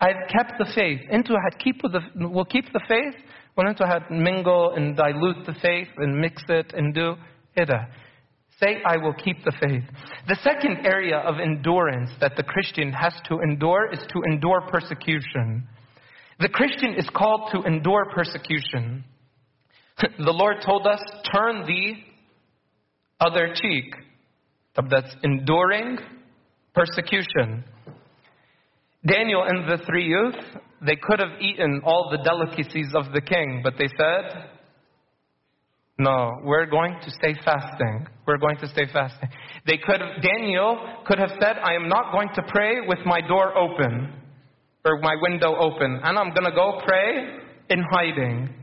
I've 0.00 0.28
kept 0.28 0.58
the 0.58 0.70
faith. 0.74 1.00
Into 1.10 1.32
had 1.32 1.58
keep 1.58 1.80
the, 1.80 2.00
will 2.28 2.44
keep 2.44 2.70
the 2.72 2.82
faith. 2.86 3.14
Well, 3.56 3.66
into 3.66 3.86
had 3.86 4.10
mingle 4.10 4.74
and 4.76 4.94
dilute 4.94 5.46
the 5.46 5.54
faith 5.62 5.88
and 5.96 6.20
mix 6.20 6.42
it 6.48 6.74
and 6.74 6.94
do 6.94 7.14
it. 7.56 7.70
Say, 8.60 8.78
I 8.86 8.96
will 8.96 9.12
keep 9.12 9.44
the 9.44 9.52
faith. 9.60 9.84
The 10.28 10.38
second 10.42 10.86
area 10.86 11.18
of 11.18 11.38
endurance 11.38 12.10
that 12.20 12.36
the 12.36 12.42
Christian 12.42 12.90
has 12.92 13.12
to 13.28 13.40
endure 13.40 13.92
is 13.92 13.98
to 13.98 14.22
endure 14.32 14.62
persecution. 14.70 15.68
The 16.40 16.48
Christian 16.48 16.94
is 16.94 17.06
called 17.14 17.50
to 17.52 17.62
endure 17.64 18.06
persecution. 18.14 19.04
the 20.18 20.32
Lord 20.32 20.56
told 20.64 20.86
us, 20.86 21.00
turn 21.34 21.66
the 21.66 21.94
other 23.20 23.54
cheek. 23.54 23.94
That's 24.90 25.14
enduring 25.22 25.98
persecution. 26.74 27.64
Daniel 29.06 29.44
and 29.46 29.68
the 29.68 29.84
three 29.86 30.06
youth, 30.06 30.34
they 30.84 30.96
could 30.96 31.20
have 31.20 31.40
eaten 31.40 31.82
all 31.84 32.08
the 32.10 32.22
delicacies 32.22 32.92
of 32.94 33.12
the 33.12 33.20
king, 33.20 33.60
but 33.62 33.74
they 33.78 33.88
said, 33.96 34.50
no, 35.98 36.40
we're 36.44 36.66
going 36.66 36.96
to 37.02 37.10
stay 37.10 37.34
fasting. 37.44 38.06
We're 38.26 38.36
going 38.36 38.58
to 38.58 38.68
stay 38.68 38.86
fasting. 38.92 39.30
They 39.66 39.78
could 39.78 40.00
have, 40.00 40.22
Daniel 40.22 40.78
could 41.06 41.18
have 41.18 41.30
said, 41.40 41.56
I 41.62 41.74
am 41.74 41.88
not 41.88 42.12
going 42.12 42.28
to 42.34 42.42
pray 42.48 42.80
with 42.86 42.98
my 43.06 43.20
door 43.26 43.56
open 43.56 44.12
or 44.84 45.00
my 45.00 45.14
window 45.20 45.56
open, 45.56 46.00
and 46.02 46.18
I'm 46.18 46.30
going 46.30 46.44
to 46.44 46.54
go 46.54 46.80
pray 46.86 47.38
in 47.70 47.82
hiding. 47.90 48.54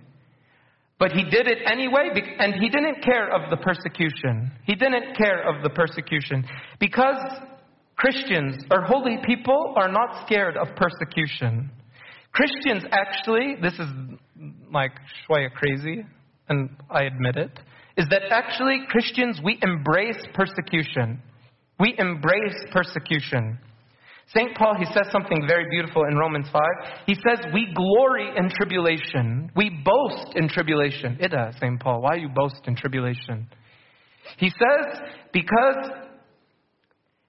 But 1.00 1.12
he 1.12 1.24
did 1.24 1.48
it 1.48 1.58
anyway, 1.70 2.10
and 2.40 2.54
he 2.54 2.70
didn't 2.70 3.04
care 3.04 3.34
of 3.34 3.50
the 3.50 3.58
persecution. 3.58 4.52
He 4.66 4.75
didn't 4.75 5.18
care 5.18 5.44
of 5.50 5.63
the 5.63 5.70
persecution. 5.70 6.46
Because 6.80 7.18
Christians 7.98 8.63
or 8.72 8.84
holy 8.84 9.18
people 9.25 9.74
are 9.75 9.92
not 9.92 10.25
scared 10.25 10.56
of 10.56 10.68
persecution. 10.75 11.72
Christians 12.32 12.84
actually, 12.92 13.56
this 13.62 13.74
is 13.74 13.88
like 14.72 14.92
shwaya 15.28 15.52
crazy, 15.52 16.06
and 16.49 16.71
I 16.91 17.03
admit 17.05 17.37
it, 17.37 17.50
is 17.97 18.07
that 18.11 18.23
actually 18.31 18.81
Christians, 18.88 19.41
we 19.43 19.59
embrace 19.62 20.19
persecution. 20.35 21.21
We 21.81 21.95
embrace 21.99 22.57
persecution. 22.73 23.59
St. 24.35 24.55
Paul, 24.57 24.75
he 24.79 24.85
says 24.87 25.11
something 25.11 25.47
very 25.49 25.65
beautiful 25.71 26.05
in 26.05 26.17
Romans 26.17 26.47
5. 26.53 26.62
He 27.07 27.15
says, 27.15 27.38
We 27.55 27.73
glory 27.75 28.31
in 28.37 28.50
tribulation. 28.50 29.50
We 29.57 29.71
boast 29.85 30.37
in 30.37 30.49
tribulation. 30.49 31.19
Ida, 31.23 31.55
St. 31.59 31.81
Paul, 31.81 32.03
why 32.03 32.17
you 32.17 32.29
boast 32.29 32.61
in 32.67 32.77
tribulation? 32.77 33.49
He 34.37 34.50
says, 34.50 35.00
Because 35.33 35.91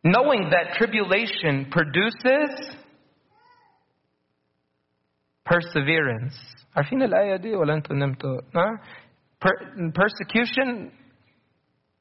knowing 0.03 0.50
that 0.51 0.74
tribulation 0.77 1.67
produces 1.71 2.75
perseverance. 5.45 6.36
عارفين 6.75 7.01
الآية 7.01 7.36
دي 7.36 7.55
ولا 7.55 7.74
أنتوا 7.74 7.95
نمتوا؟ 7.95 8.41
Per- 9.44 9.90
persecution 9.94 10.90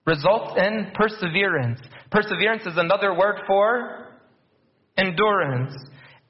results 0.05 0.53
in 0.57 0.91
perseverance. 0.95 1.81
Perseverance 2.09 2.65
is 2.65 2.77
another 2.77 3.17
word 3.17 3.41
for 3.45 4.13
endurance. 4.97 5.73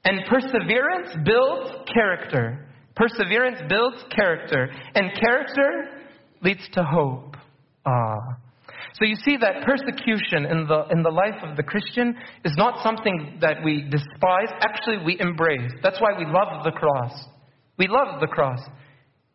And 0.04 0.22
perseverance 0.28 1.16
builds 1.24 1.88
character. 1.92 2.68
Perseverance 2.96 3.60
builds 3.68 4.04
character. 4.14 4.68
And 4.96 5.12
character 5.20 6.00
leads 6.42 6.68
to 6.72 6.82
hope. 6.82 7.36
Ah. 7.86 8.16
So 8.94 9.04
you 9.04 9.14
see 9.16 9.36
that 9.36 9.64
persecution 9.64 10.46
in 10.46 10.66
the, 10.66 10.86
in 10.90 11.02
the 11.02 11.10
life 11.10 11.42
of 11.42 11.56
the 11.56 11.62
Christian 11.62 12.16
is 12.44 12.54
not 12.56 12.82
something 12.82 13.38
that 13.40 13.58
we 13.64 13.82
despise. 13.88 14.48
Actually, 14.60 14.98
we 15.04 15.20
embrace. 15.20 15.70
That's 15.80 16.00
why 16.00 16.18
we 16.18 16.24
love 16.26 16.64
the 16.64 16.72
cross. 16.72 17.12
We 17.78 17.86
love 17.88 18.20
the 18.20 18.26
cross. 18.26 18.60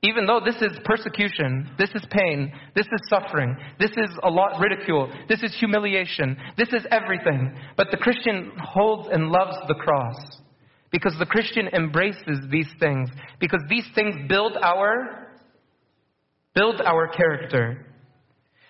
Even 0.02 0.26
though 0.26 0.40
this 0.44 0.56
is 0.62 0.78
persecution, 0.86 1.70
this 1.78 1.90
is 1.94 2.06
pain, 2.10 2.54
this 2.74 2.86
is 2.86 3.10
suffering, 3.10 3.56
this 3.80 3.92
is 3.92 4.10
a 4.24 4.30
lot 4.30 4.60
ridicule, 4.60 5.12
this 5.28 5.44
is 5.44 5.54
humiliation, 5.60 6.38
this 6.58 6.70
is 6.70 6.86
everything. 6.90 7.54
But 7.76 7.88
the 7.92 7.98
Christian 7.98 8.52
holds 8.62 9.10
and 9.12 9.30
loves 9.30 9.58
the 9.68 9.76
cross 9.76 10.16
because 10.92 11.16
the 11.20 11.26
Christian 11.26 11.68
embraces 11.74 12.40
these 12.50 12.70
things 12.80 13.10
because 13.40 13.62
these 13.70 13.86
things 13.94 14.16
build 14.30 14.58
our 14.62 15.28
build 16.56 16.82
our 16.82 17.08
character. 17.10 17.86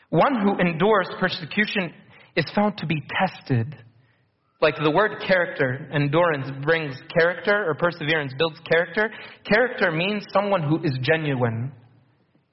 One 0.09 0.41
who 0.41 0.57
endures 0.57 1.07
persecution 1.19 1.93
is 2.35 2.45
found 2.55 2.77
to 2.77 2.87
be 2.87 3.03
tested. 3.19 3.75
Like 4.61 4.75
the 4.83 4.91
word 4.91 5.23
character, 5.25 5.89
endurance 5.93 6.51
brings 6.63 6.95
character, 7.17 7.65
or 7.69 7.75
perseverance 7.75 8.33
builds 8.37 8.59
character. 8.69 9.09
Character 9.45 9.91
means 9.91 10.25
someone 10.33 10.63
who 10.63 10.83
is 10.83 10.97
genuine. 11.01 11.71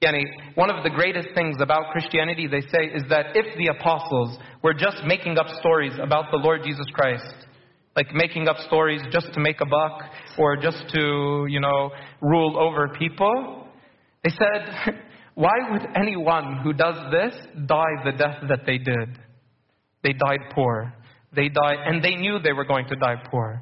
Yani, 0.01 0.23
one 0.55 0.69
of 0.69 0.83
the 0.83 0.89
greatest 0.89 1.29
things 1.33 1.57
about 1.59 1.91
Christianity, 1.91 2.47
they 2.47 2.61
say, 2.61 2.85
is 2.93 3.03
that 3.09 3.35
if 3.35 3.45
the 3.57 3.67
apostles 3.67 4.37
were 4.63 4.73
just 4.73 4.97
making 5.05 5.37
up 5.37 5.47
stories 5.59 5.93
about 6.01 6.31
the 6.31 6.37
Lord 6.37 6.61
Jesus 6.63 6.85
Christ, 6.93 7.33
like 7.95 8.13
making 8.13 8.47
up 8.47 8.57
stories 8.67 9.01
just 9.11 9.33
to 9.33 9.39
make 9.39 9.59
a 9.59 9.65
buck 9.65 10.03
or 10.37 10.55
just 10.55 10.77
to, 10.93 11.47
you 11.49 11.59
know, 11.59 11.89
rule 12.21 12.57
over 12.57 12.89
people, 12.97 13.67
they 14.23 14.29
said, 14.29 14.93
why 15.33 15.55
would 15.71 15.87
anyone 15.95 16.61
who 16.63 16.73
does 16.73 16.95
this 17.11 17.35
die 17.65 18.03
the 18.05 18.11
death 18.11 18.37
that 18.47 18.65
they 18.65 18.77
did? 18.77 19.19
They 20.03 20.13
died 20.13 20.51
poor. 20.53 20.93
They 21.35 21.49
died, 21.49 21.77
and 21.85 22.03
they 22.03 22.15
knew 22.15 22.39
they 22.39 22.53
were 22.53 22.65
going 22.65 22.87
to 22.87 22.95
die 22.95 23.21
poor. 23.29 23.61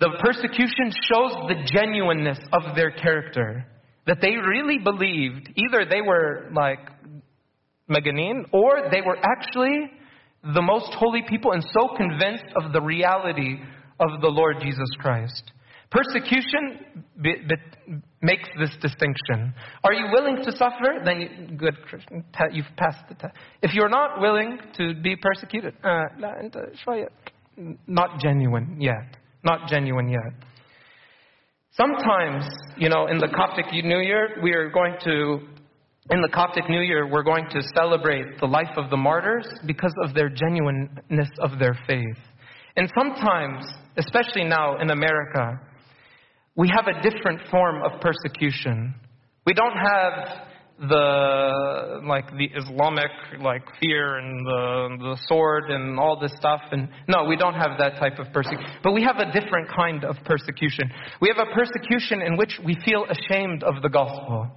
The 0.00 0.10
persecution 0.20 0.92
shows 1.10 1.32
the 1.48 1.62
genuineness 1.72 2.38
of 2.52 2.74
their 2.74 2.90
character. 2.90 3.66
That 4.06 4.18
they 4.20 4.32
really 4.36 4.78
believed 4.78 5.50
either 5.54 5.84
they 5.88 6.00
were 6.00 6.50
like 6.52 6.80
Maganin 7.88 8.46
or 8.52 8.88
they 8.90 9.00
were 9.00 9.16
actually 9.22 9.92
the 10.54 10.62
most 10.62 10.92
holy 10.94 11.22
people 11.28 11.52
and 11.52 11.64
so 11.72 11.90
convinced 11.96 12.46
of 12.56 12.72
the 12.72 12.80
reality 12.80 13.60
of 14.00 14.20
the 14.20 14.28
Lord 14.28 14.56
Jesus 14.60 14.88
Christ. 14.98 15.52
Persecution 15.92 16.80
makes 18.22 18.48
this 18.58 18.70
distinction. 18.80 19.52
Are 19.84 19.92
you 19.92 20.06
willing 20.10 20.42
to 20.42 20.52
suffer? 20.52 21.02
Then, 21.04 21.20
you, 21.20 21.56
good 21.56 21.76
Christian, 21.82 22.24
you've 22.50 22.64
passed 22.78 23.04
the 23.10 23.14
test. 23.14 23.34
If 23.60 23.74
you're 23.74 23.90
not 23.90 24.18
willing 24.18 24.58
to 24.78 24.94
be 24.94 25.16
persecuted, 25.16 25.74
uh, 25.84 26.04
not 27.86 28.18
genuine 28.20 28.78
yet. 28.80 29.18
not 29.44 29.68
genuine 29.68 30.08
yet. 30.08 30.32
Sometimes, 31.72 32.46
you 32.78 32.88
know, 32.88 33.06
in 33.06 33.18
the 33.18 33.28
Coptic 33.28 33.66
New 33.72 34.00
Year, 34.00 34.38
we 34.42 34.52
are 34.52 34.70
going 34.70 34.94
to, 35.04 35.40
in 36.10 36.20
the 36.22 36.28
Coptic 36.32 36.70
New 36.70 36.80
Year, 36.80 37.06
we're 37.06 37.22
going 37.22 37.46
to 37.50 37.62
celebrate 37.74 38.38
the 38.40 38.46
life 38.46 38.76
of 38.76 38.88
the 38.88 38.96
martyrs 38.96 39.46
because 39.66 39.94
of 40.04 40.14
their 40.14 40.30
genuineness 40.30 41.28
of 41.38 41.58
their 41.58 41.78
faith. 41.86 42.18
And 42.76 42.90
sometimes, 42.98 43.64
especially 43.98 44.44
now 44.44 44.78
in 44.80 44.90
America, 44.90 45.60
we 46.56 46.68
have 46.74 46.86
a 46.86 47.00
different 47.02 47.40
form 47.50 47.82
of 47.82 48.00
persecution. 48.00 48.94
We 49.46 49.54
don't 49.54 49.76
have 49.76 50.48
the 50.80 52.00
like 52.04 52.28
the 52.32 52.48
Islamic 52.56 53.10
like 53.40 53.62
fear 53.80 54.16
and 54.16 54.44
the 54.44 54.96
the 54.98 55.16
sword 55.26 55.70
and 55.70 55.98
all 55.98 56.18
this 56.18 56.32
stuff 56.36 56.60
and 56.72 56.88
no 57.06 57.24
we 57.24 57.36
don't 57.36 57.54
have 57.54 57.78
that 57.78 57.96
type 58.00 58.18
of 58.18 58.32
persecution 58.32 58.66
but 58.82 58.92
we 58.92 59.02
have 59.02 59.18
a 59.18 59.30
different 59.30 59.68
kind 59.68 60.04
of 60.04 60.16
persecution 60.24 60.90
we 61.20 61.28
have 61.28 61.46
a 61.46 61.54
persecution 61.54 62.20
in 62.22 62.36
which 62.36 62.58
we 62.64 62.76
feel 62.84 63.06
ashamed 63.08 63.62
of 63.62 63.80
the 63.82 63.88
gospel 63.88 64.50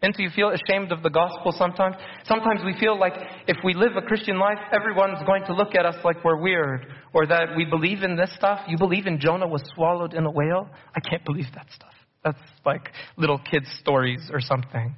and 0.00 0.14
do 0.14 0.22
you 0.22 0.30
feel 0.30 0.50
ashamed 0.50 0.92
of 0.92 1.02
the 1.02 1.10
gospel 1.10 1.52
sometimes 1.52 1.96
sometimes 2.24 2.60
we 2.64 2.78
feel 2.78 2.98
like 2.98 3.14
if 3.46 3.56
we 3.64 3.74
live 3.74 3.96
a 3.96 4.02
Christian 4.02 4.38
life 4.38 4.58
everyone's 4.72 5.24
going 5.26 5.44
to 5.46 5.54
look 5.54 5.74
at 5.74 5.86
us 5.86 5.96
like 6.04 6.22
we're 6.24 6.40
weird 6.40 6.86
or 7.12 7.26
that 7.26 7.56
we 7.56 7.64
believe 7.64 8.02
in 8.02 8.16
this 8.16 8.32
stuff 8.36 8.60
you 8.68 8.78
believe 8.78 9.06
in 9.06 9.18
Jonah 9.20 9.48
was 9.48 9.62
swallowed 9.74 10.14
in 10.14 10.24
a 10.24 10.30
whale 10.30 10.68
I 10.94 11.00
can't 11.00 11.24
believe 11.24 11.46
that 11.54 11.66
stuff 11.74 11.94
that's 12.24 12.38
like 12.64 12.90
little 13.16 13.38
kids 13.38 13.66
stories 13.80 14.30
or 14.32 14.40
something 14.40 14.96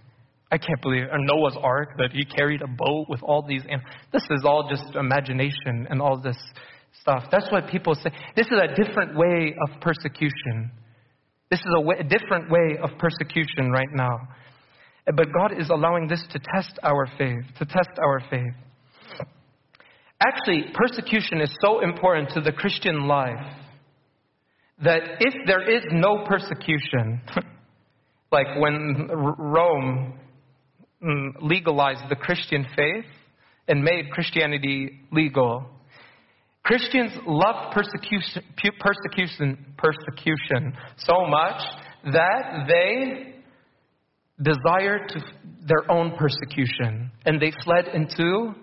I 0.53 0.59
can't 0.59 0.81
believe 0.83 1.03
it. 1.05 1.11
Or 1.13 1.19
Noah's 1.19 1.57
Ark, 1.61 1.91
that 1.99 2.11
he 2.13 2.25
carried 2.25 2.63
a 2.63 2.67
boat 2.67 3.07
with 3.09 3.23
all 3.23 3.43
these. 3.47 3.63
And 3.69 3.81
this 4.13 4.23
is 4.31 4.45
all 4.45 4.69
just 4.69 4.97
imagination 4.97 5.87
and 5.89 6.03
all 6.03 6.21
this 6.21 6.37
stuff. 7.01 7.25
That's 7.31 7.51
what 7.53 7.69
people 7.69 7.95
say. 7.95 8.11
This 8.35 8.47
is 8.47 8.59
a 8.61 8.75
different 8.83 9.17
way 9.17 9.55
of 9.63 9.81
persecution. 9.81 10.73
This 11.51 11.61
is 11.61 11.73
a, 11.77 11.81
way, 11.81 11.97
a 12.01 12.05
different 12.05 12.51
way 12.51 12.79
of 12.83 12.91
persecution 12.99 13.71
right 13.71 13.89
now. 13.93 14.19
But 15.07 15.33
God 15.33 15.59
is 15.59 15.71
allowing 15.71 16.09
this 16.09 16.23
to 16.33 16.39
test 16.55 16.79
our 16.83 17.07
faith, 17.19 17.45
to 17.59 17.65
test 17.65 17.91
our 18.03 18.21
faith. 18.31 18.55
Actually, 20.21 20.67
persecution 20.75 21.41
is 21.41 21.51
so 21.63 21.81
important 21.81 22.31
to 22.31 22.41
the 22.41 22.53
Christian 22.53 23.09
life 23.09 23.55
that 24.85 25.03
if 25.21 25.35
there 25.47 25.69
is 25.69 25.83
no 25.91 26.25
persecution, 26.27 27.23
like 28.33 28.47
when 28.59 29.09
Rome 29.11 30.21
Mm, 31.03 31.31
legalized 31.41 32.11
the 32.11 32.17
Christian 32.17 32.67
faith 32.77 33.07
and 33.69 33.83
made 33.83 34.11
Christianity 34.11 35.01
legal. 35.11 35.65
Christians 36.63 37.13
love 37.27 37.73
persecution, 37.73 38.43
persecution, 38.79 39.75
persecution 39.79 40.75
so 40.99 41.27
much 41.27 41.63
that 42.13 42.67
they 42.69 43.40
desired 44.43 45.09
to, 45.11 45.21
their 45.67 45.91
own 45.91 46.17
persecution 46.17 47.11
and 47.27 47.41
they 47.41 47.53
fled 47.65 47.89
into 47.89 48.55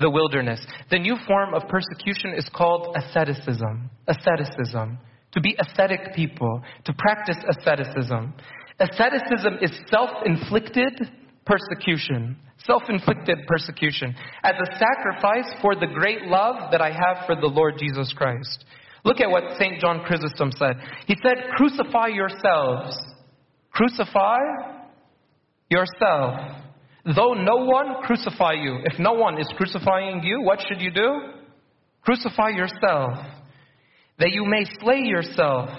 the 0.00 0.10
wilderness. 0.10 0.64
The 0.90 0.98
new 0.98 1.16
form 1.26 1.54
of 1.54 1.68
persecution 1.68 2.32
is 2.34 2.48
called 2.54 2.96
asceticism. 2.96 3.90
Asceticism. 4.08 4.98
To 5.32 5.40
be 5.40 5.56
ascetic 5.60 6.14
people, 6.14 6.62
to 6.84 6.92
practice 6.94 7.36
asceticism. 7.48 8.34
Asceticism 8.80 9.58
is 9.60 9.70
self 9.88 10.10
inflicted 10.24 11.08
persecution, 11.44 12.36
self 12.66 12.82
inflicted 12.88 13.38
persecution, 13.46 14.14
as 14.42 14.54
a 14.54 14.78
sacrifice 14.78 15.54
for 15.60 15.76
the 15.76 15.86
great 15.86 16.22
love 16.22 16.72
that 16.72 16.80
I 16.80 16.90
have 16.90 17.26
for 17.26 17.36
the 17.36 17.46
Lord 17.46 17.74
Jesus 17.78 18.12
Christ. 18.12 18.64
Look 19.04 19.20
at 19.20 19.30
what 19.30 19.56
St. 19.58 19.80
John 19.80 20.00
Chrysostom 20.04 20.50
said. 20.52 20.76
He 21.06 21.16
said, 21.22 21.50
Crucify 21.56 22.08
yourselves. 22.08 22.96
Crucify 23.72 24.79
yourself. 25.70 26.38
Though 27.04 27.32
no 27.34 27.56
one 27.64 28.02
crucify 28.02 28.52
you. 28.52 28.80
If 28.84 28.98
no 28.98 29.12
one 29.12 29.40
is 29.40 29.48
crucifying 29.56 30.22
you, 30.22 30.42
what 30.42 30.60
should 30.66 30.80
you 30.80 30.90
do? 30.90 31.20
Crucify 32.02 32.50
yourself. 32.50 33.18
That 34.18 34.32
you 34.32 34.44
may 34.44 34.64
slay 34.80 35.00
yourself 35.04 35.70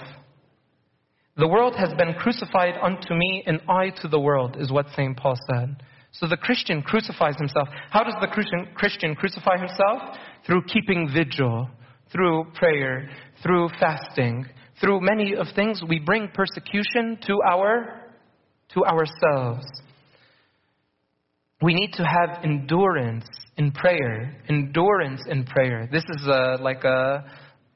the 1.36 1.48
world 1.48 1.76
has 1.76 1.94
been 1.94 2.12
crucified 2.14 2.74
unto 2.82 3.14
me, 3.14 3.42
and 3.46 3.60
I 3.66 3.88
to 4.02 4.08
the 4.08 4.20
world, 4.20 4.56
is 4.58 4.70
what 4.70 4.86
St. 4.94 5.16
Paul 5.16 5.36
said. 5.50 5.82
So 6.10 6.26
the 6.26 6.36
Christian 6.36 6.82
crucifies 6.82 7.36
himself. 7.38 7.68
How 7.88 8.04
does 8.04 8.16
the 8.20 8.28
Christian, 8.74 9.14
crucify 9.14 9.56
himself? 9.56 10.18
Through 10.46 10.64
keeping 10.64 11.08
vigil, 11.12 11.70
through 12.12 12.52
prayer, 12.54 13.08
through 13.42 13.70
fasting, 13.80 14.44
through 14.78 15.00
many 15.00 15.34
of 15.34 15.46
things. 15.56 15.80
We 15.88 16.00
bring 16.00 16.28
persecution 16.34 17.18
to 17.26 17.38
our 17.50 18.01
to 18.74 18.84
ourselves. 18.84 19.64
We 21.60 21.74
need 21.74 21.92
to 21.94 22.04
have 22.04 22.44
endurance 22.44 23.26
in 23.56 23.72
prayer. 23.72 24.36
Endurance 24.48 25.22
in 25.28 25.44
prayer. 25.44 25.88
This 25.90 26.04
is 26.08 26.26
a, 26.26 26.58
like 26.60 26.84
a 26.84 27.24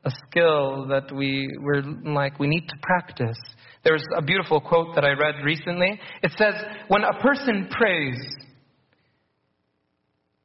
a 0.06 0.10
skill 0.28 0.86
that 0.86 1.12
we, 1.12 1.50
we're 1.60 1.82
like, 2.04 2.38
we 2.38 2.46
need 2.46 2.68
to 2.68 2.76
practice. 2.80 3.36
There's 3.82 4.04
a 4.16 4.22
beautiful 4.22 4.60
quote 4.60 4.94
that 4.94 5.04
I 5.04 5.10
read 5.10 5.44
recently. 5.44 6.00
It 6.22 6.32
says, 6.38 6.54
When 6.88 7.02
a 7.02 7.20
person 7.20 7.68
prays, 7.70 8.16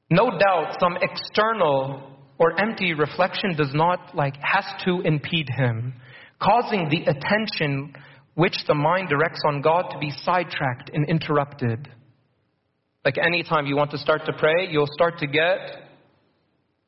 no 0.10 0.32
doubt 0.32 0.78
some 0.80 0.98
external 1.00 2.18
or 2.40 2.60
empty 2.60 2.94
reflection 2.94 3.56
does 3.56 3.72
not, 3.74 4.16
like, 4.16 4.36
has 4.42 4.66
to 4.86 5.02
impede 5.02 5.48
him, 5.56 5.94
causing 6.42 6.90
the 6.90 7.04
attention 7.04 7.94
which 8.36 8.56
the 8.68 8.76
mind 8.76 9.10
directs 9.10 9.42
on 9.46 9.62
God 9.62 9.90
to 9.92 10.00
be 10.00 10.12
sidetracked 10.24 10.90
and 10.94 11.08
interrupted. 11.10 11.90
Like 13.04 13.18
anytime 13.18 13.66
you 13.66 13.76
want 13.76 13.92
to 13.92 13.98
start 13.98 14.26
to 14.26 14.34
pray, 14.34 14.68
you'll 14.70 14.90
start 14.94 15.18
to 15.20 15.28
get 15.28 15.60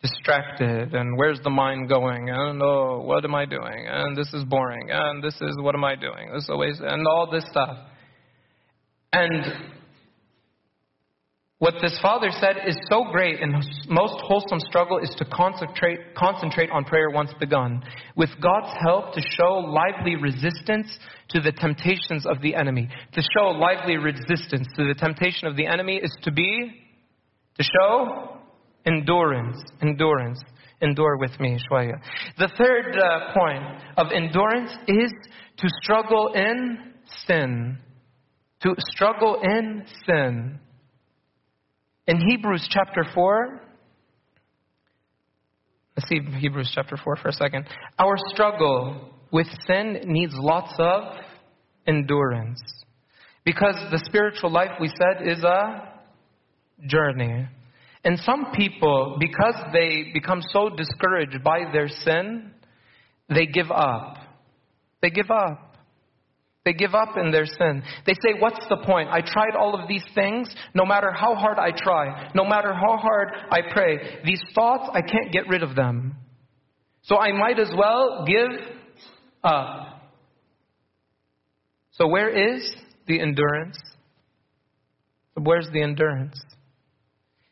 distracted. 0.01 0.93
And 0.93 1.17
where's 1.17 1.39
the 1.43 1.49
mind 1.49 1.89
going? 1.89 2.29
And 2.29 2.61
oh 2.61 3.01
what 3.03 3.23
am 3.23 3.35
i 3.35 3.45
doing? 3.45 3.87
And 3.87 4.15
this 4.15 4.31
is 4.33 4.43
boring. 4.43 4.89
And 4.91 5.23
this 5.23 5.35
is 5.41 5.57
what 5.59 5.75
am 5.75 5.83
i 5.83 5.95
doing? 5.95 6.31
This 6.33 6.47
always 6.49 6.79
and 6.79 7.07
all 7.07 7.29
this 7.31 7.45
stuff. 7.49 7.77
And 9.11 9.43
what 11.63 11.75
this 11.81 11.97
father 12.01 12.29
said 12.41 12.57
is 12.67 12.75
so 12.89 13.05
great 13.11 13.41
and 13.41 13.53
most 13.87 14.15
wholesome 14.27 14.59
struggle 14.59 14.97
is 14.97 15.09
to 15.17 15.25
concentrate 15.25 15.99
concentrate 16.15 16.69
on 16.69 16.83
prayer 16.83 17.09
once 17.09 17.31
begun 17.39 17.81
with 18.15 18.29
god's 18.41 18.75
help 18.85 19.13
to 19.13 19.21
show 19.37 19.53
lively 19.53 20.15
resistance 20.15 20.97
to 21.29 21.39
the 21.39 21.51
temptations 21.53 22.25
of 22.25 22.41
the 22.41 22.53
enemy 22.53 22.89
to 23.13 23.21
show 23.35 23.47
lively 23.47 23.97
resistance 23.97 24.67
to 24.75 24.85
the 24.87 24.95
temptation 24.95 25.47
of 25.47 25.55
the 25.55 25.65
enemy 25.65 25.95
is 25.95 26.11
to 26.21 26.31
be 26.31 26.81
to 27.57 27.63
show 27.63 28.39
Endurance, 28.85 29.63
endurance. 29.81 30.41
Endure 30.81 31.17
with 31.17 31.39
me, 31.39 31.57
Shwaya. 31.71 31.93
The 32.37 32.49
third 32.57 32.97
uh, 32.97 33.33
point 33.33 33.63
of 33.95 34.07
endurance 34.13 34.71
is 34.87 35.13
to 35.57 35.67
struggle 35.81 36.33
in 36.35 36.93
sin. 37.25 37.77
To 38.63 38.75
struggle 38.91 39.39
in 39.41 39.85
sin. 40.05 40.59
In 42.05 42.19
Hebrews 42.19 42.67
chapter 42.69 43.05
4, 43.13 43.61
let's 45.95 46.09
see 46.09 46.19
Hebrews 46.39 46.71
chapter 46.75 46.97
4 46.97 47.15
for 47.15 47.29
a 47.29 47.33
second. 47.33 47.65
Our 47.97 48.15
struggle 48.33 49.09
with 49.31 49.47
sin 49.65 50.01
needs 50.05 50.33
lots 50.35 50.73
of 50.79 51.03
endurance. 51.87 52.61
Because 53.45 53.75
the 53.91 54.01
spiritual 54.05 54.51
life, 54.51 54.71
we 54.81 54.89
said, 54.89 55.27
is 55.27 55.43
a 55.43 55.93
journey. 56.87 57.47
And 58.03 58.19
some 58.19 58.47
people, 58.53 59.17
because 59.17 59.55
they 59.71 60.11
become 60.13 60.41
so 60.49 60.69
discouraged 60.69 61.41
by 61.41 61.71
their 61.71 61.87
sin, 61.87 62.51
they 63.29 63.45
give 63.45 63.71
up. 63.71 64.17
They 65.01 65.09
give 65.09 65.31
up. 65.31 65.72
They 66.65 66.73
give 66.73 66.95
up 66.95 67.17
in 67.17 67.31
their 67.31 67.45
sin. 67.45 67.83
They 68.05 68.13
say, 68.13 68.39
What's 68.39 68.65
the 68.69 68.77
point? 68.77 69.09
I 69.09 69.19
tried 69.21 69.55
all 69.57 69.79
of 69.79 69.87
these 69.87 70.05
things. 70.15 70.47
No 70.73 70.85
matter 70.85 71.11
how 71.11 71.35
hard 71.35 71.57
I 71.59 71.71
try, 71.71 72.31
no 72.35 72.45
matter 72.45 72.73
how 72.73 72.97
hard 72.97 73.29
I 73.51 73.59
pray, 73.71 74.21
these 74.23 74.41
thoughts, 74.55 74.89
I 74.93 75.01
can't 75.01 75.31
get 75.33 75.47
rid 75.49 75.61
of 75.61 75.75
them. 75.75 76.15
So 77.03 77.17
I 77.17 77.33
might 77.33 77.59
as 77.59 77.69
well 77.77 78.25
give 78.25 78.77
up. 79.43 79.93
So, 81.91 82.07
where 82.07 82.29
is 82.29 82.73
the 83.07 83.19
endurance? 83.19 83.77
Where's 85.35 85.67
the 85.73 85.81
endurance? 85.81 86.39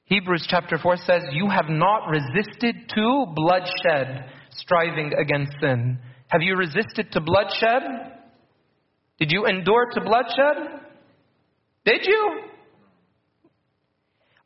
Hebrews 0.05 0.45
chapter 0.49 0.77
4 0.77 0.97
says, 0.97 1.23
You 1.31 1.49
have 1.49 1.69
not 1.69 2.07
resisted 2.07 2.75
to 2.95 3.25
bloodshed, 3.35 4.29
striving 4.51 5.13
against 5.13 5.53
sin. 5.61 5.99
Have 6.27 6.41
you 6.41 6.55
resisted 6.55 7.11
to 7.11 7.21
bloodshed? 7.21 7.81
Did 9.18 9.32
you 9.32 9.46
endure 9.46 9.86
to 9.92 10.00
bloodshed? 10.00 10.80
Did 11.84 12.04
you? 12.04 12.42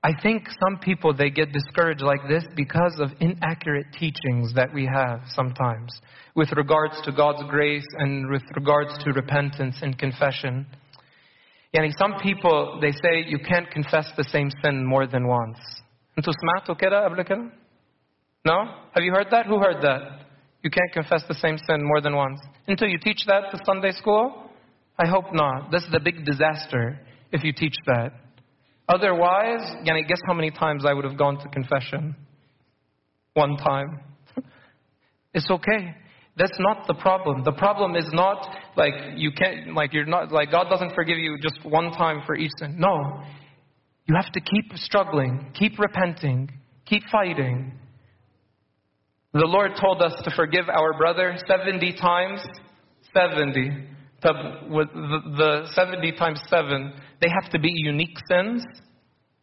I 0.02 0.12
think 0.22 0.46
some 0.64 0.78
people 0.78 1.14
they 1.14 1.28
get 1.28 1.52
discouraged 1.52 2.00
like 2.00 2.20
this 2.28 2.44
because 2.56 2.98
of 3.00 3.10
inaccurate 3.20 3.86
teachings 3.98 4.54
that 4.54 4.72
we 4.72 4.86
have 4.86 5.20
sometimes 5.34 5.90
with 6.34 6.52
regards 6.52 7.00
to 7.02 7.12
God's 7.12 7.42
grace 7.50 7.86
and 7.98 8.30
with 8.30 8.42
regards 8.56 8.96
to 9.04 9.12
repentance 9.12 9.76
and 9.82 9.98
confession. 9.98 10.66
Yani 11.76 11.92
some 11.98 12.14
people 12.22 12.78
they 12.80 12.92
say 12.92 13.24
you 13.26 13.38
can't 13.38 13.70
confess 13.70 14.10
the 14.16 14.24
same 14.24 14.50
sin 14.62 14.84
more 14.84 15.06
than 15.06 15.26
once. 15.26 15.58
انتوا 16.18 16.32
سمعتوا 16.32 16.74
كده 16.74 17.04
قبل 17.04 17.22
كده? 17.22 17.50
No? 18.44 18.64
Have 18.94 19.04
you 19.04 19.12
heard 19.12 19.30
that? 19.30 19.46
Who 19.46 19.58
heard 19.58 19.82
that? 19.82 20.02
You 20.62 20.70
can't 20.70 20.92
confess 20.92 21.22
the 21.28 21.34
same 21.34 21.58
sin 21.58 21.84
more 21.84 22.00
than 22.00 22.16
once. 22.16 22.40
Until 22.66 22.88
you 22.88 22.98
teach 22.98 23.24
that 23.26 23.50
to 23.50 23.58
Sunday 23.64 23.92
school? 23.92 24.43
I 24.97 25.07
hope 25.07 25.33
not. 25.33 25.71
This 25.71 25.83
is 25.83 25.93
a 25.93 25.99
big 25.99 26.25
disaster 26.25 26.99
if 27.31 27.43
you 27.43 27.51
teach 27.51 27.75
that. 27.85 28.13
Otherwise, 28.87 29.61
yani 29.85 30.07
guess 30.07 30.19
how 30.27 30.33
many 30.33 30.51
times 30.51 30.85
I 30.85 30.93
would 30.93 31.05
have 31.05 31.17
gone 31.17 31.39
to 31.39 31.49
confession? 31.49 32.15
One 33.33 33.57
time. 33.57 33.99
it's 35.33 35.49
okay. 35.49 35.95
That's 36.37 36.57
not 36.59 36.85
the 36.87 36.93
problem. 36.93 37.43
The 37.43 37.51
problem 37.53 37.95
is 37.95 38.07
not 38.11 38.47
like 38.75 38.93
you 39.15 39.31
can't, 39.31 39.73
like 39.73 39.93
you're 39.93 40.05
not, 40.05 40.31
like 40.31 40.51
God 40.51 40.69
doesn't 40.69 40.93
forgive 40.93 41.17
you 41.17 41.37
just 41.41 41.65
one 41.65 41.91
time 41.91 42.21
for 42.25 42.35
each 42.35 42.51
sin. 42.59 42.75
No. 42.77 43.21
You 44.05 44.15
have 44.15 44.31
to 44.33 44.39
keep 44.39 44.77
struggling, 44.77 45.51
keep 45.57 45.79
repenting, 45.79 46.51
keep 46.85 47.03
fighting. 47.11 47.73
The 49.33 49.45
Lord 49.45 49.71
told 49.81 50.01
us 50.01 50.13
to 50.23 50.31
forgive 50.35 50.69
our 50.69 50.97
brother 50.97 51.35
70 51.47 51.93
times 51.93 52.41
70. 53.13 53.94
With 54.69 54.89
the 54.93 55.67
70 55.73 56.11
times 56.13 56.41
7, 56.49 56.93
they 57.21 57.27
have 57.29 57.51
to 57.51 57.59
be 57.59 57.69
unique 57.71 58.17
sins. 58.29 58.65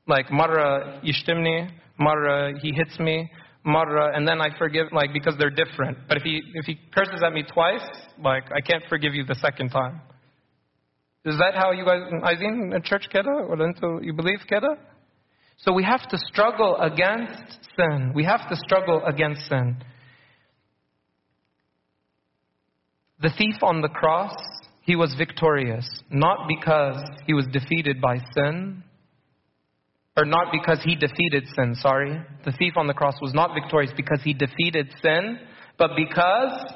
Like, 0.06 0.26
Marra 0.26 1.00
yishtimni, 1.04 1.70
Marra 2.00 2.58
he 2.60 2.72
hits 2.72 2.98
me, 2.98 3.30
Marra, 3.64 4.16
and 4.16 4.26
then 4.26 4.40
I 4.40 4.48
forgive, 4.58 4.86
like, 4.92 5.12
because 5.12 5.36
they're 5.38 5.50
different. 5.50 5.98
But 6.08 6.16
if 6.16 6.24
he, 6.24 6.42
if 6.54 6.64
he 6.66 6.80
curses 6.92 7.22
at 7.24 7.32
me 7.32 7.44
twice, 7.44 7.86
like, 8.22 8.44
I 8.54 8.60
can't 8.60 8.82
forgive 8.88 9.14
you 9.14 9.24
the 9.24 9.36
second 9.36 9.70
time. 9.70 10.00
Is 11.24 11.36
that 11.38 11.54
how 11.54 11.70
you 11.70 11.84
guys, 11.84 12.00
Aizin, 12.24 12.74
in 12.74 12.82
church 12.82 13.06
keda? 13.14 13.48
Or 13.48 13.64
into, 13.64 14.04
you 14.04 14.12
believe 14.12 14.40
keda? 14.50 14.76
So 15.58 15.72
we 15.72 15.84
have 15.84 16.08
to 16.08 16.18
struggle 16.18 16.76
against 16.80 17.60
sin. 17.76 18.12
We 18.14 18.24
have 18.24 18.48
to 18.48 18.56
struggle 18.56 19.04
against 19.06 19.48
sin. 19.48 19.76
The 23.20 23.30
thief 23.38 23.62
on 23.62 23.80
the 23.80 23.88
cross, 23.88 24.34
he 24.82 24.96
was 24.96 25.14
victorious, 25.16 25.88
not 26.10 26.48
because 26.48 27.02
he 27.26 27.34
was 27.34 27.46
defeated 27.52 28.00
by 28.00 28.18
sin, 28.34 28.82
or 30.16 30.24
not 30.24 30.52
because 30.52 30.80
he 30.84 30.94
defeated 30.94 31.44
sin, 31.54 31.74
sorry. 31.76 32.20
The 32.44 32.52
thief 32.52 32.74
on 32.76 32.86
the 32.86 32.94
cross 32.94 33.14
was 33.22 33.32
not 33.32 33.54
victorious 33.54 33.92
because 33.96 34.20
he 34.22 34.34
defeated 34.34 34.92
sin, 35.00 35.38
but 35.78 35.90
because 35.96 36.72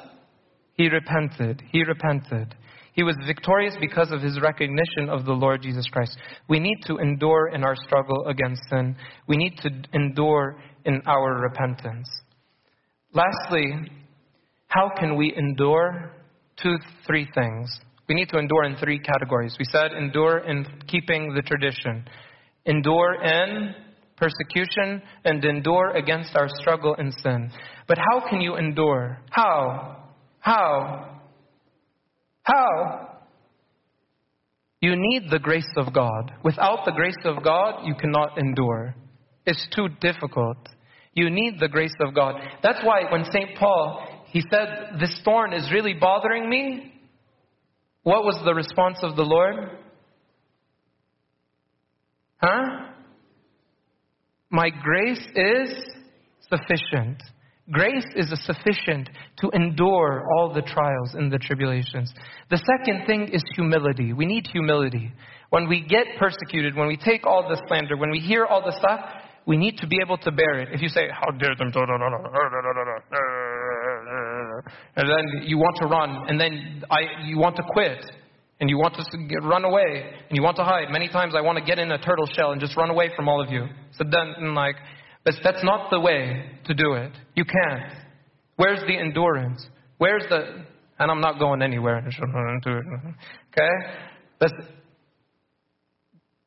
he 0.73 0.89
repented. 0.89 1.61
He 1.71 1.83
repented. 1.83 2.55
He 2.93 3.03
was 3.03 3.15
victorious 3.27 3.75
because 3.79 4.11
of 4.11 4.21
his 4.21 4.39
recognition 4.41 5.09
of 5.09 5.25
the 5.25 5.33
Lord 5.33 5.61
Jesus 5.61 5.87
Christ. 5.87 6.17
We 6.49 6.59
need 6.59 6.77
to 6.87 6.97
endure 6.97 7.49
in 7.49 7.63
our 7.63 7.75
struggle 7.75 8.25
against 8.27 8.61
sin. 8.69 8.95
We 9.27 9.37
need 9.37 9.57
to 9.61 9.69
endure 9.93 10.57
in 10.85 11.01
our 11.05 11.39
repentance. 11.39 12.09
Lastly, 13.13 13.91
how 14.67 14.91
can 14.97 15.15
we 15.15 15.33
endure? 15.35 16.13
Two, 16.61 16.75
three 17.05 17.27
things. 17.35 17.79
We 18.07 18.15
need 18.15 18.29
to 18.29 18.37
endure 18.37 18.63
in 18.63 18.77
three 18.77 18.99
categories. 18.99 19.55
We 19.59 19.65
said 19.65 19.91
endure 19.91 20.39
in 20.39 20.65
keeping 20.87 21.33
the 21.33 21.41
tradition, 21.41 22.05
endure 22.65 23.21
in 23.21 23.75
persecution, 24.15 25.01
and 25.25 25.43
endure 25.43 25.91
against 25.91 26.35
our 26.35 26.47
struggle 26.59 26.95
in 26.95 27.11
sin. 27.23 27.51
But 27.87 27.97
how 27.97 28.27
can 28.29 28.41
you 28.41 28.55
endure? 28.55 29.19
How? 29.29 30.05
How? 30.39 31.19
How? 32.43 33.19
You 34.81 34.95
need 34.95 35.29
the 35.29 35.39
grace 35.39 35.69
of 35.75 35.93
God. 35.93 36.33
Without 36.43 36.85
the 36.85 36.91
grace 36.91 37.17
of 37.25 37.43
God, 37.43 37.85
you 37.85 37.95
cannot 37.95 38.37
endure. 38.37 38.95
It's 39.45 39.67
too 39.75 39.87
difficult. 40.01 40.57
You 41.13 41.29
need 41.29 41.59
the 41.59 41.67
grace 41.67 41.95
of 41.99 42.13
God. 42.13 42.35
That's 42.61 42.83
why 42.83 43.11
when 43.11 43.25
St. 43.31 43.57
Paul, 43.57 44.23
he 44.27 44.41
said, 44.51 44.99
This 44.99 45.19
thorn 45.25 45.53
is 45.53 45.71
really 45.71 45.93
bothering 45.93 46.49
me. 46.49 46.93
What 48.07 48.23
was 48.23 48.39
the 48.45 48.53
response 48.53 48.99
of 49.03 49.17
the 49.17 49.23
Lord? 49.23 49.69
Huh? 52.37 52.85
My 54.49 54.69
grace 54.69 55.27
is 55.35 55.75
sufficient. 56.49 57.21
Grace 57.69 58.05
is 58.15 58.31
sufficient 58.45 59.09
to 59.39 59.49
endure 59.49 60.23
all 60.31 60.53
the 60.53 60.61
trials 60.61 61.15
and 61.15 61.29
the 61.29 61.37
tribulations. 61.37 62.13
The 62.49 62.63
second 62.79 63.07
thing 63.07 63.27
is 63.27 63.43
humility. 63.55 64.13
We 64.13 64.25
need 64.25 64.47
humility. 64.53 65.11
When 65.49 65.67
we 65.67 65.81
get 65.81 66.07
persecuted, 66.17 66.77
when 66.77 66.87
we 66.87 66.95
take 66.95 67.27
all 67.27 67.49
the 67.49 67.61
slander, 67.67 67.97
when 67.97 68.11
we 68.11 68.19
hear 68.19 68.45
all 68.45 68.61
the 68.61 68.77
stuff, 68.79 69.01
we 69.45 69.57
need 69.57 69.79
to 69.79 69.87
be 69.87 69.99
able 70.01 70.17
to 70.19 70.31
bear 70.31 70.59
it. 70.59 70.69
If 70.71 70.81
you 70.81 70.87
say, 70.87 71.09
How 71.11 71.31
dare 71.31 71.55
them, 71.57 71.71
and 74.95 75.09
then 75.09 75.47
you 75.47 75.57
want 75.57 75.77
to 75.81 75.87
run, 75.87 76.25
and 76.29 76.39
then 76.39 76.83
I, 76.89 77.25
you 77.25 77.37
want 77.37 77.55
to 77.57 77.63
quit, 77.71 78.03
and 78.59 78.69
you 78.69 78.77
want 78.77 78.95
to 78.95 79.39
run 79.39 79.65
away, 79.65 80.13
and 80.29 80.35
you 80.35 80.41
want 80.41 80.57
to 80.57 80.63
hide. 80.63 80.89
Many 80.89 81.07
times 81.09 81.33
I 81.35 81.41
want 81.41 81.57
to 81.57 81.63
get 81.63 81.79
in 81.79 81.91
a 81.91 81.97
turtle 81.97 82.27
shell 82.33 82.51
and 82.51 82.61
just 82.61 82.75
run 82.75 82.89
away 82.89 83.11
from 83.15 83.29
all 83.29 83.41
of 83.41 83.51
you. 83.51 83.67
So 83.97 84.03
then, 84.09 84.55
like, 84.55 84.75
but 85.23 85.35
that's 85.43 85.63
not 85.63 85.89
the 85.89 85.99
way 85.99 86.51
to 86.65 86.73
do 86.73 86.93
it. 86.93 87.11
You 87.35 87.43
can't. 87.45 87.93
Where's 88.55 88.79
the 88.87 88.97
endurance? 88.97 89.65
Where's 89.97 90.23
the. 90.29 90.65
And 90.99 91.11
I'm 91.11 91.21
not 91.21 91.39
going 91.39 91.61
anywhere. 91.61 92.07
Okay? 93.51 93.69
But 94.39 94.51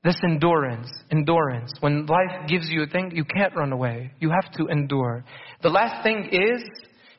this 0.02 0.16
endurance, 0.24 0.88
endurance. 1.10 1.72
When 1.80 2.06
life 2.06 2.48
gives 2.48 2.70
you 2.70 2.84
a 2.84 2.86
thing, 2.86 3.12
you 3.14 3.24
can't 3.24 3.54
run 3.54 3.72
away. 3.72 4.12
You 4.18 4.30
have 4.30 4.50
to 4.54 4.66
endure. 4.68 5.24
The 5.62 5.68
last 5.68 6.02
thing 6.02 6.30
is 6.32 6.62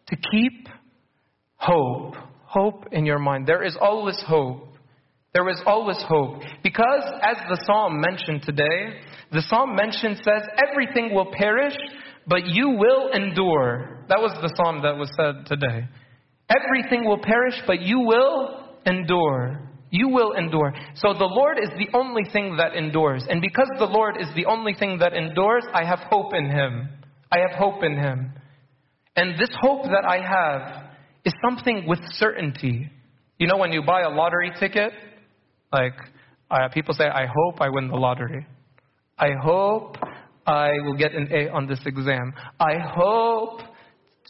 to 0.07 0.15
keep 0.15 0.67
hope. 1.61 2.15
Hope 2.45 2.87
in 2.91 3.05
your 3.05 3.19
mind. 3.19 3.47
There 3.47 3.63
is 3.63 3.77
always 3.79 4.21
hope. 4.27 4.67
There 5.33 5.47
is 5.49 5.61
always 5.65 6.01
hope. 6.07 6.41
Because, 6.63 7.03
as 7.21 7.37
the 7.49 7.63
psalm 7.65 8.01
mentioned 8.01 8.41
today, 8.43 8.99
the 9.31 9.41
psalm 9.47 9.75
mentioned 9.75 10.17
says, 10.17 10.43
everything 10.67 11.13
will 11.13 11.31
perish, 11.31 11.75
but 12.27 12.45
you 12.45 12.71
will 12.71 13.11
endure. 13.11 14.05
That 14.09 14.19
was 14.19 14.33
the 14.41 14.53
psalm 14.57 14.81
that 14.81 14.97
was 14.97 15.09
said 15.15 15.45
today. 15.45 15.87
Everything 16.49 17.05
will 17.05 17.19
perish, 17.19 17.55
but 17.65 17.79
you 17.79 17.99
will 17.99 18.67
endure. 18.85 19.69
You 19.89 20.09
will 20.09 20.33
endure. 20.33 20.73
So 20.95 21.13
the 21.13 21.25
Lord 21.25 21.57
is 21.59 21.69
the 21.77 21.97
only 21.97 22.23
thing 22.33 22.57
that 22.57 22.75
endures. 22.75 23.23
And 23.29 23.41
because 23.41 23.69
the 23.77 23.85
Lord 23.85 24.17
is 24.19 24.27
the 24.35 24.47
only 24.47 24.73
thing 24.73 24.97
that 24.99 25.13
endures, 25.13 25.63
I 25.73 25.85
have 25.85 25.99
hope 26.09 26.33
in 26.33 26.49
Him. 26.49 26.89
I 27.31 27.39
have 27.39 27.57
hope 27.57 27.83
in 27.83 27.97
Him. 27.97 28.33
And 29.15 29.39
this 29.39 29.49
hope 29.61 29.83
that 29.83 30.03
I 30.05 30.17
have 30.17 30.90
is 31.25 31.33
something 31.47 31.87
with 31.87 31.99
certainty. 32.11 32.89
You 33.37 33.47
know, 33.47 33.57
when 33.57 33.71
you 33.71 33.81
buy 33.83 34.01
a 34.01 34.09
lottery 34.09 34.51
ticket, 34.59 34.93
like 35.71 35.93
uh, 36.49 36.67
people 36.73 36.93
say, 36.93 37.05
I 37.05 37.25
hope 37.25 37.61
I 37.61 37.69
win 37.69 37.87
the 37.87 37.95
lottery. 37.95 38.45
I 39.17 39.29
hope 39.41 39.97
I 40.45 40.71
will 40.83 40.97
get 40.97 41.13
an 41.13 41.29
A 41.31 41.49
on 41.49 41.67
this 41.67 41.79
exam. 41.85 42.33
I 42.59 42.73
hope 42.79 43.61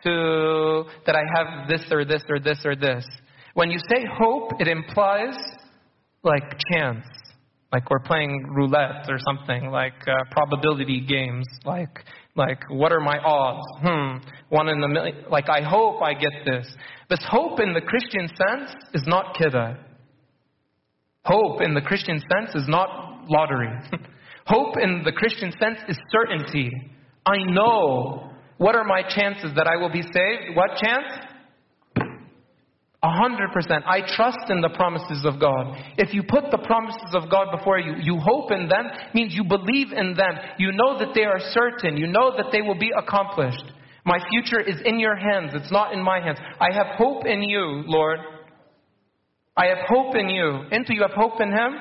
to 0.03 0.83
that 1.05 1.15
I 1.15 1.23
have 1.35 1.67
this 1.69 1.83
or 1.91 2.05
this 2.05 2.23
or 2.29 2.39
this 2.39 2.59
or 2.65 2.75
this. 2.75 3.05
When 3.53 3.69
you 3.69 3.79
say 3.89 4.05
hope, 4.19 4.53
it 4.59 4.67
implies 4.67 5.35
like 6.23 6.57
chance, 6.71 7.05
like 7.71 7.89
we're 7.89 7.99
playing 7.99 8.45
roulette 8.55 9.09
or 9.09 9.17
something, 9.25 9.69
like 9.71 9.93
uh, 10.07 10.23
probability 10.31 11.01
games, 11.01 11.47
like 11.65 11.99
like 12.35 12.63
what 12.69 12.91
are 12.91 12.99
my 12.99 13.17
odds? 13.17 13.65
Hmm, 13.81 14.29
one 14.49 14.69
in 14.69 14.83
a 14.83 14.87
million. 14.87 15.25
Like 15.29 15.49
I 15.49 15.61
hope 15.61 16.01
I 16.01 16.13
get 16.13 16.31
this. 16.45 16.67
But 17.09 17.19
hope 17.19 17.59
in 17.59 17.73
the 17.73 17.81
Christian 17.81 18.27
sense 18.27 18.71
is 18.93 19.03
not 19.05 19.35
kida. 19.35 19.77
Hope 21.25 21.61
in 21.61 21.73
the 21.73 21.81
Christian 21.81 22.19
sense 22.19 22.55
is 22.55 22.67
not 22.67 23.29
lottery. 23.29 23.69
Hope 24.47 24.75
in 24.81 25.03
the 25.05 25.11
Christian 25.11 25.51
sense 25.51 25.77
is 25.87 25.97
certainty. 26.11 26.71
I 27.25 27.37
know. 27.45 28.31
What 28.57 28.75
are 28.75 28.83
my 28.83 29.03
chances 29.03 29.51
that 29.55 29.67
I 29.67 29.77
will 29.77 29.91
be 29.91 30.01
saved? 30.01 30.55
What 30.55 30.77
chance? 30.77 31.13
A 33.03 33.09
hundred 33.09 33.51
percent. 33.51 33.83
I 33.87 34.01
trust 34.15 34.49
in 34.49 34.61
the 34.61 34.69
promises 34.69 35.25
of 35.25 35.39
God. 35.39 35.75
If 35.97 36.13
you 36.13 36.21
put 36.21 36.51
the 36.51 36.59
promises 36.59 37.15
of 37.15 37.31
God 37.31 37.47
before 37.55 37.79
you, 37.79 37.95
you 37.99 38.19
hope 38.19 38.51
in 38.51 38.67
them, 38.67 38.85
means 39.15 39.33
you 39.33 39.43
believe 39.43 39.91
in 39.91 40.13
them. 40.13 40.35
You 40.59 40.71
know 40.71 40.99
that 40.99 41.15
they 41.15 41.23
are 41.23 41.39
certain. 41.39 41.97
You 41.97 42.05
know 42.05 42.37
that 42.37 42.47
they 42.51 42.61
will 42.61 42.77
be 42.77 42.91
accomplished. 42.95 43.63
My 44.05 44.19
future 44.29 44.59
is 44.59 44.75
in 44.85 44.99
your 44.99 45.15
hands. 45.15 45.51
It's 45.55 45.71
not 45.71 45.93
in 45.93 46.03
my 46.03 46.19
hands. 46.19 46.37
I 46.59 46.73
have 46.73 46.95
hope 46.95 47.25
in 47.25 47.41
you, 47.41 47.83
Lord. 47.87 48.19
I 49.57 49.65
have 49.67 49.79
hope 49.87 50.15
in 50.15 50.29
you. 50.29 50.63
Into 50.71 50.93
you 50.93 51.01
have 51.01 51.11
hope 51.11 51.41
in 51.41 51.51
Him? 51.51 51.73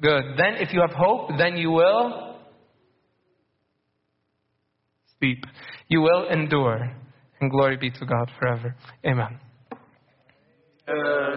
Good. 0.00 0.24
Then 0.36 0.54
if 0.58 0.72
you 0.72 0.80
have 0.80 0.96
hope, 0.96 1.30
then 1.36 1.56
you 1.56 1.70
will 1.70 2.36
steep. 5.16 5.44
You 5.88 6.00
will 6.00 6.28
endure, 6.28 6.92
and 7.40 7.50
glory 7.50 7.76
be 7.76 7.90
to 7.90 8.06
God 8.06 8.30
forever. 8.38 8.76
Amen 9.04 9.40
uh, 10.88 11.36